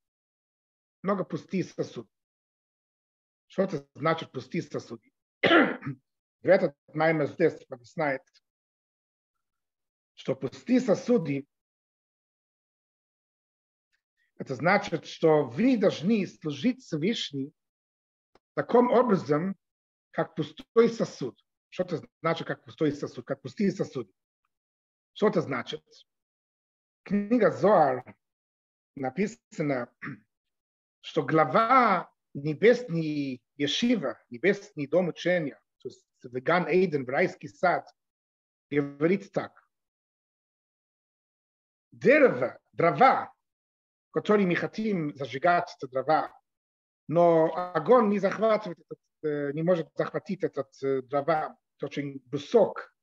Много 1.01 1.23
пустые 1.23 1.63
сосуды. 1.63 2.09
Что 3.47 3.63
это 3.63 3.87
значит 3.95 4.31
пустые 4.31 4.61
сосуды? 4.61 5.11
В 5.41 6.47
этот 6.47 6.75
маймер 6.93 7.27
здесь 7.27 7.65
объясняет, 7.69 8.21
па 8.25 8.31
что 10.15 10.35
пустые 10.35 10.81
сосуды 10.81 11.47
это 14.43 14.55
значит, 14.55 15.05
что 15.05 15.45
вы 15.45 15.77
должны 15.77 16.27
служить 16.27 16.83
Всевышний 16.83 17.53
таким 18.55 18.91
образом, 18.91 19.55
как 20.11 20.35
пустой 20.35 20.89
сосуд. 20.89 21.39
Что 21.69 21.83
это 21.83 22.05
значит, 22.21 22.45
как 22.45 22.65
пустой 22.65 22.91
сосуд, 22.91 23.25
как 23.25 23.41
пустые 23.41 23.71
сосуды? 23.71 24.11
Что 25.13 25.29
это 25.29 25.39
значит? 25.39 25.81
Книга 27.03 27.51
Зоар 27.51 28.17
написано, 28.97 29.89
что 30.99 31.23
глава 31.25 32.11
небесной 32.33 33.41
Ешива, 33.55 34.21
небесный 34.29 34.87
дом 34.87 35.07
учения, 35.07 35.59
то 35.77 35.87
есть 35.87 36.05
Веган 36.21 36.67
Эйден, 36.67 37.07
райский 37.07 37.47
сад, 37.47 37.87
говорит 38.69 39.31
так. 39.31 39.65
Дерево, 41.93 42.59
дрова, 42.73 43.32
которые 44.13 44.47
мы 44.47 44.55
хотим 44.55 45.15
зажигать, 45.15 45.75
это 45.77 45.87
дрова, 45.91 46.31
но 47.07 47.53
огонь 47.73 48.09
не 48.09 48.19
захватывает, 48.19 48.79
этот, 48.79 49.55
не 49.55 49.63
может 49.63 49.89
захватить 49.95 50.43
этот 50.43 50.69
дрова, 50.81 51.57
это 51.77 51.85
очень 51.87 52.21
брусок, 52.25 52.93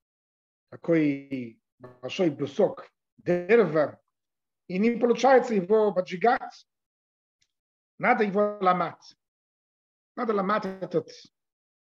такой 0.70 1.60
большой 1.78 2.30
брусок 2.30 2.88
дерева, 3.18 4.00
и 4.68 4.78
не 4.78 4.92
получается 4.92 5.54
его 5.54 5.92
поджигать. 5.92 6.66
Надо 7.98 8.24
его 8.24 8.58
ломать. 8.60 9.16
Надо 10.16 10.32
ломать 10.32 10.64
этот 10.64 11.10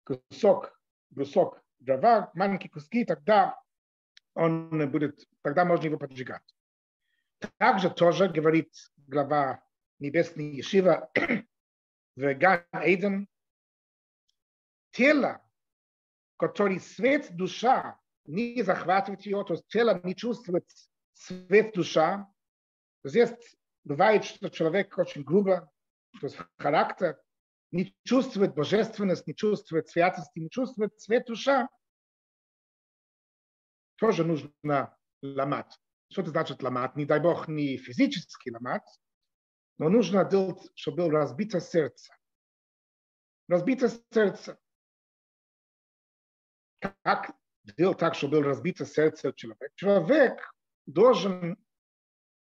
кусок, 0.06 0.80
брусок 1.10 1.62
дрова, 1.80 2.30
маленькие 2.36 2.70
куски, 2.70 3.04
тогда 3.04 3.60
он 4.36 4.90
будет, 4.92 5.28
тогда 5.42 5.66
можно 5.66 5.88
его 5.88 5.98
поджигать. 5.98 6.44
Также 7.58 7.90
тоже 7.90 8.30
говорит 8.30 8.72
глава 9.08 9.64
Небесной 10.00 10.46
Ешива 10.52 11.10
в 12.16 12.34
Ган 12.36 12.66
Эйден, 12.74 13.28
тело, 14.92 15.42
который 16.38 16.80
свет 16.80 17.36
душа 17.36 18.00
не 18.26 18.62
захватывает 18.62 19.26
ее, 19.26 19.44
то 19.46 19.54
есть 19.54 19.68
тело 19.68 20.00
не 20.04 20.16
чувствует 20.16 20.70
свет 21.14 21.74
душа. 21.74 22.32
То 23.02 23.10
есть 23.10 23.58
бывает, 23.86 24.26
что 24.26 24.50
человек 24.50 24.98
очень 24.98 25.24
грубо, 25.24 25.72
то 26.20 26.28
есть 26.28 26.38
характер, 26.58 27.20
не 27.72 27.96
чувствует 28.04 28.54
божественность, 28.54 29.26
не 29.26 29.36
чувствует 29.36 29.90
святости, 29.90 30.40
не 30.40 30.50
чувствует 30.50 31.00
свет 31.00 31.26
душа, 31.26 31.70
тоже 33.96 34.24
нужно 34.24 34.98
ломать. 35.22 35.80
Что 36.11 36.23
это 36.23 36.31
значит 36.31 36.63
ломать? 36.63 36.95
Не 36.97 37.07
дай 37.07 37.21
бог, 37.21 37.49
не 37.49 37.79
физически 37.79 38.51
ломать, 38.51 38.87
но 39.79 39.89
нужно 39.89 40.25
делать, 40.25 40.61
чтобы 40.75 40.99
было 40.99 41.11
разбито 41.11 41.61
сердце. 41.61 42.15
Разбито 43.49 43.91
сердце. 44.13 44.59
Как 46.81 47.35
сделать 47.65 47.99
так, 47.99 48.15
чтобы 48.15 48.37
было 48.37 48.45
разбито 48.45 48.85
сердце 48.85 49.33
человека? 49.33 49.71
Человек 49.77 50.55
должен 50.87 51.57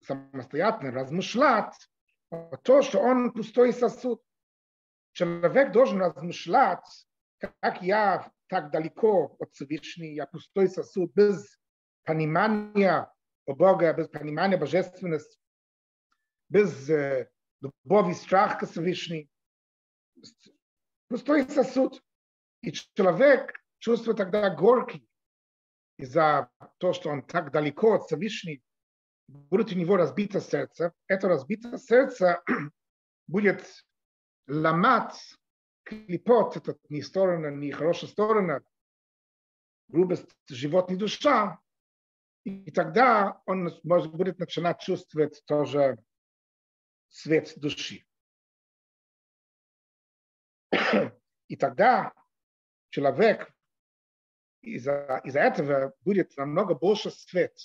самостоятельно 0.03 0.91
размышлять 0.91 1.89
о 2.29 2.57
том, 2.57 2.83
что 2.83 2.99
он 2.99 3.31
пустой 3.31 3.73
сосуд. 3.73 4.21
Человек 5.13 5.71
должен 5.71 5.99
размышлять, 5.99 7.07
как 7.39 7.81
я 7.81 8.31
так 8.47 8.71
далеко 8.71 9.35
от 9.39 9.51
Всевышнего, 9.53 10.11
я 10.11 10.27
пустой 10.27 10.69
сосуд, 10.69 11.11
без 11.13 11.59
понимания 12.03 13.11
о 13.46 13.54
Бога, 13.54 13.92
без 13.92 14.08
понимания 14.08 14.56
божественности, 14.56 15.38
без 16.48 16.88
э, 16.88 17.30
любови, 17.60 18.12
страх 18.12 18.58
к 18.58 18.66
Всевышнему. 18.66 19.28
Пустой 21.08 21.48
сосуд. 21.48 22.02
И 22.62 22.72
человек 22.72 23.52
чувствует 23.78 24.18
тогда 24.18 24.50
горький 24.50 25.08
из-за 25.98 26.50
того, 26.78 26.92
что 26.92 27.10
он 27.10 27.22
так 27.22 27.50
далеко 27.50 27.94
от 27.94 28.04
Всевышнего, 28.04 28.62
будет 29.28 29.72
у 29.72 29.74
него 29.74 29.96
разбито 29.96 30.40
сердце. 30.40 30.92
Это 31.06 31.28
разбитое 31.28 31.78
сердце 31.78 32.42
будет 33.26 33.64
ломать 34.46 35.36
клепот, 35.84 36.56
это 36.56 36.76
не 36.88 37.02
сторона, 37.02 37.50
не 37.50 37.72
хорошая 37.72 38.10
сторона, 38.10 38.60
грубость 39.88 40.30
животной 40.48 40.96
душа, 40.96 41.58
и 42.44 42.70
тогда 42.70 43.40
он 43.46 43.70
может, 43.84 44.12
будет 44.12 44.38
начинать 44.38 44.80
чувствовать 44.80 45.42
тоже 45.46 45.98
свет 47.08 47.52
души. 47.56 48.04
И 51.48 51.56
тогда 51.56 52.12
человек 52.90 53.52
из-за 54.62 55.20
из 55.24 55.36
этого 55.36 55.94
будет 56.00 56.36
намного 56.36 56.74
больше 56.74 57.10
свет, 57.10 57.56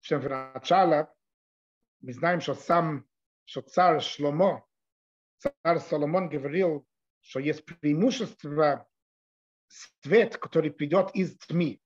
чем 0.00 0.20
в 0.20 0.28
начале. 0.28 1.08
Мы 2.00 2.12
знаем, 2.12 2.40
что 2.40 2.54
сам 2.54 3.10
что 3.50 3.62
царь 3.62 4.00
Шломо, 4.00 4.64
царь 5.38 5.80
Соломон 5.80 6.28
говорил, 6.28 6.86
что 7.20 7.40
есть 7.40 7.64
преимущество 7.64 8.88
свет, 9.66 10.36
который 10.36 10.70
придет 10.70 11.10
из 11.14 11.36
тьмы. 11.38 11.80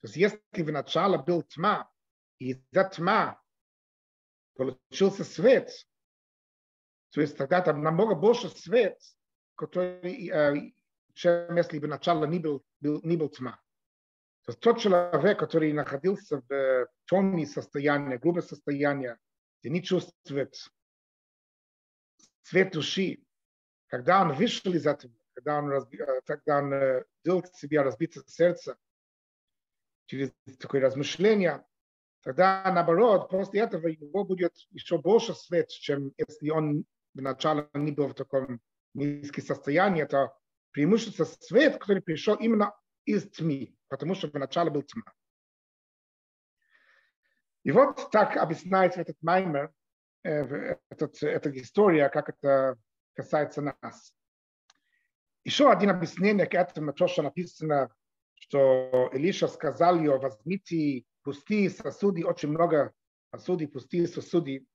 То 0.00 0.06
есть 0.06 0.16
если 0.16 0.62
в 0.62 0.72
начале 0.72 1.18
был 1.18 1.42
тьма, 1.42 1.90
и 2.38 2.50
из-за 2.50 2.84
тьма 2.84 3.42
получился 4.54 5.24
свет, 5.24 5.70
то 7.10 7.20
есть 7.20 7.36
тогда 7.36 7.60
там 7.62 7.82
намного 7.82 8.14
больше 8.14 8.48
свет, 8.48 9.00
который, 9.56 10.28
э, 10.28 10.72
чем 11.14 11.56
если 11.56 11.78
бы 11.78 11.88
начало 11.88 12.26
не 12.26 12.38
был, 12.38 12.64
был, 12.80 13.00
не 13.02 13.16
был 13.16 13.28
тьма. 13.28 13.60
То 14.44 14.52
есть 14.52 14.60
тот 14.60 14.78
человек, 14.78 15.38
который 15.38 15.72
находился 15.72 16.42
в 16.48 16.88
темном 17.06 17.44
состоянии, 17.44 18.16
грубом 18.16 18.42
состоянии, 18.42 19.16
где 19.60 19.70
не 19.70 19.82
чувствует 19.82 20.54
свет 22.42 22.72
души, 22.72 23.24
когда 23.88 24.22
он 24.22 24.32
вышел 24.32 24.72
из 24.72 24.86
этого, 24.86 25.12
когда 25.34 25.58
он, 25.58 25.68
разби, 25.68 25.98
когда 26.24 26.58
он 26.58 27.04
делал 27.24 27.44
себе 27.54 27.82
разбитое 27.82 28.24
сердце, 28.26 28.78
через 30.08 30.32
такое 30.58 30.80
размышление, 30.80 31.64
тогда 32.22 32.70
наоборот, 32.72 33.28
после 33.28 33.60
этого 33.60 33.88
его 33.88 34.24
будет 34.24 34.54
еще 34.70 34.98
больше 34.98 35.34
свет, 35.34 35.68
чем 35.68 36.12
если 36.16 36.50
он 36.50 36.84
вначале 37.14 37.68
не 37.74 37.92
был 37.92 38.08
в 38.08 38.14
таком 38.14 38.60
низком 38.94 39.44
состоянии. 39.44 40.02
Это 40.02 40.32
преимущество 40.70 41.24
свет, 41.24 41.78
который 41.78 42.02
пришел 42.02 42.36
именно 42.36 42.74
из 43.04 43.30
тьмы, 43.30 43.76
потому 43.88 44.14
что 44.14 44.28
вначале 44.28 44.70
был 44.70 44.82
тьма. 44.82 45.12
И 47.64 47.70
вот 47.70 48.10
так 48.10 48.36
объясняется 48.36 49.02
этот 49.02 49.16
маймер, 49.20 49.72
этот, 50.22 51.22
эта 51.22 51.50
история, 51.60 52.08
как 52.08 52.30
это 52.30 52.78
касается 53.14 53.60
нас. 53.60 54.14
Еще 55.44 55.70
один 55.70 55.90
объяснение 55.90 56.46
к 56.46 56.54
этому, 56.54 56.94
то, 56.94 57.08
что 57.08 57.22
написано, 57.22 57.94
что 58.47 59.09
Илиша 59.13 59.47
сказал 59.47 59.97
ее, 59.97 60.17
возьмите 60.17 61.05
пустые 61.23 61.69
сосуды, 61.69 62.25
очень 62.25 62.49
много 62.49 62.93
сосуды, 63.31 63.67
пустые 63.67 64.07
сосуды. 64.07 64.67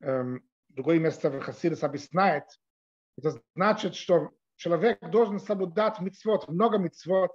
Эм, 0.00 0.42
другое 0.68 0.98
место 0.98 1.30
в 1.30 1.40
Хасидус 1.40 1.82
объясняет, 1.82 2.44
это 3.16 3.40
значит, 3.54 3.94
что 3.94 4.30
человек 4.56 4.98
должен 5.10 5.40
соблюдать 5.40 6.00
мицвод, 6.00 6.48
много 6.48 6.78
мицвод, 6.78 7.32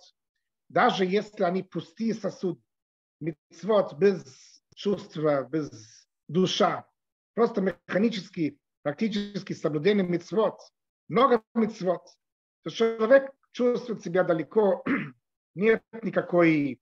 даже 0.68 1.06
если 1.06 1.44
они 1.44 1.64
пустые 1.64 2.14
сосуды. 2.14 2.62
Мицвод 3.20 3.94
без 3.98 4.62
чувства, 4.76 5.44
без 5.44 6.08
душа. 6.28 6.88
Просто 7.34 7.62
механически, 7.62 8.60
практически 8.82 9.54
соблюдение 9.54 10.06
мицвод. 10.06 10.60
Много 11.08 11.44
мицвод. 11.54 12.02
То 12.64 12.70
человек 12.70 13.32
чувствует 13.52 14.04
себя 14.04 14.24
далеко, 14.24 14.84
нет 15.55 15.83
никакой 16.03 16.81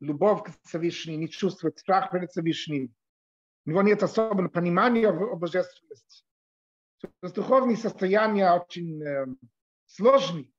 любовь 0.00 0.44
к 0.44 0.52
Всевышнему, 0.64 1.18
не 1.18 1.28
чувствует 1.28 1.78
страх 1.78 2.10
перед 2.10 2.30
Всевышним. 2.30 2.94
У 3.66 3.70
него 3.70 3.82
нет 3.82 4.02
особого 4.02 4.48
понимания 4.48 5.08
о 5.08 5.36
божественности. 5.36 6.24
То 7.00 7.08
есть 7.22 7.34
духовные 7.34 7.76
состояния 7.76 8.52
очень 8.52 9.02
э, 9.02 9.26
сложные. 9.86 10.50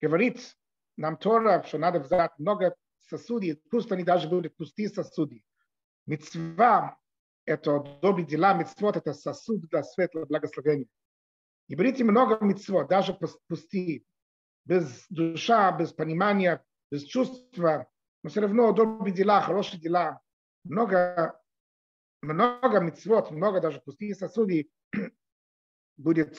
Говорит 0.00 0.56
нам 0.96 1.16
Тора, 1.16 1.62
что 1.66 1.78
надо 1.78 2.00
взять 2.00 2.32
много 2.38 2.74
сосудей, 3.08 3.60
пусть 3.70 3.90
они 3.92 4.04
даже 4.04 4.28
будут 4.28 4.56
пустые 4.56 4.88
сосуды. 4.88 5.44
Мецва– 6.06 6.98
это 7.44 7.80
добрые 8.00 8.26
дела, 8.26 8.54
мецвод– 8.54 8.96
это 8.98 9.12
сосуд 9.12 9.60
для 9.68 9.82
светлого 9.82 10.26
благословения. 10.26 10.88
И 11.68 11.74
берите 11.74 12.04
много 12.04 12.42
мецвод, 12.44 12.88
даже 12.88 13.16
пустые, 13.48 14.04
без 14.68 15.06
душа, 15.08 15.72
без 15.72 15.92
понимания, 15.92 16.62
без 16.90 17.04
чувства, 17.04 17.88
но 18.22 18.30
все 18.30 18.42
равно 18.42 18.72
добрые 18.72 19.14
дела, 19.14 19.40
хорошие 19.40 19.80
дела, 19.80 20.20
много, 20.64 21.40
много 22.20 22.80
мецвод, 22.80 23.30
много 23.30 23.60
даже 23.62 23.80
пустые 23.80 24.14
сосуды 24.14 24.70
будет 25.96 26.38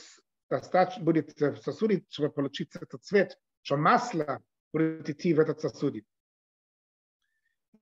достаточно, 0.49 1.03
будет 1.03 1.39
в 1.39 1.57
сосуде, 1.57 2.05
чтобы 2.09 2.32
получить 2.32 2.75
этот 2.75 3.03
цвет, 3.03 3.39
что 3.63 3.77
масло 3.77 4.43
будет 4.71 5.09
идти 5.09 5.34
в 5.34 5.39
этот 5.39 5.59
сосуде. 5.59 6.03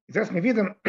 Здесь 0.08 0.32
мы 0.32 0.40
видим, 0.40 0.80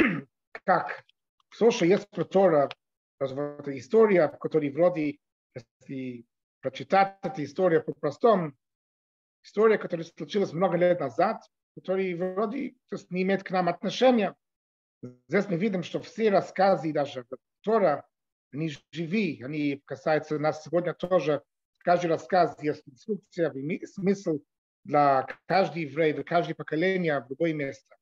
как 0.65 1.05
все, 1.51 1.73
что 1.73 1.85
есть 1.85 2.07
в 2.13 2.25
Тора, 2.25 2.71
эта 3.19 3.77
история, 3.77 4.29
в 4.29 4.39
которой 4.39 4.71
вроде, 4.71 5.19
если 5.53 6.25
прочитать 6.61 7.19
эту 7.23 7.43
историю 7.43 7.83
по-простому, 7.83 8.53
история, 9.43 9.79
которая 9.79 10.05
случилась 10.05 10.53
много 10.53 10.77
лет 10.77 11.01
назад, 11.01 11.43
которая 11.75 12.17
вроде 12.17 12.75
то 12.89 12.97
есть, 12.97 13.11
не 13.11 13.23
имеет 13.23 13.43
к 13.45 13.51
нам 13.51 13.69
отношения. 13.69 14.35
Здесь 15.29 15.49
мы 15.49 15.57
видим, 15.57 15.83
что 15.83 16.01
все 16.01 16.31
рассказы, 16.31 16.93
даже 16.93 17.25
Тора, 17.63 18.07
они 18.53 18.73
живи, 18.91 19.43
они 19.43 19.83
касаются 19.85 20.39
нас 20.39 20.65
сегодня 20.65 20.95
тоже. 20.95 21.43
Каждый 21.79 22.07
рассказ 22.09 22.57
есть 22.63 22.83
инструкция, 22.87 23.53
смысл 23.87 24.41
для 24.85 25.27
каждого 25.47 25.79
еврея, 25.79 26.15
для 26.15 26.25
каждого 26.25 26.57
поколения 26.57 27.21
в 27.21 27.31
любое 27.31 27.53
место. 27.53 27.98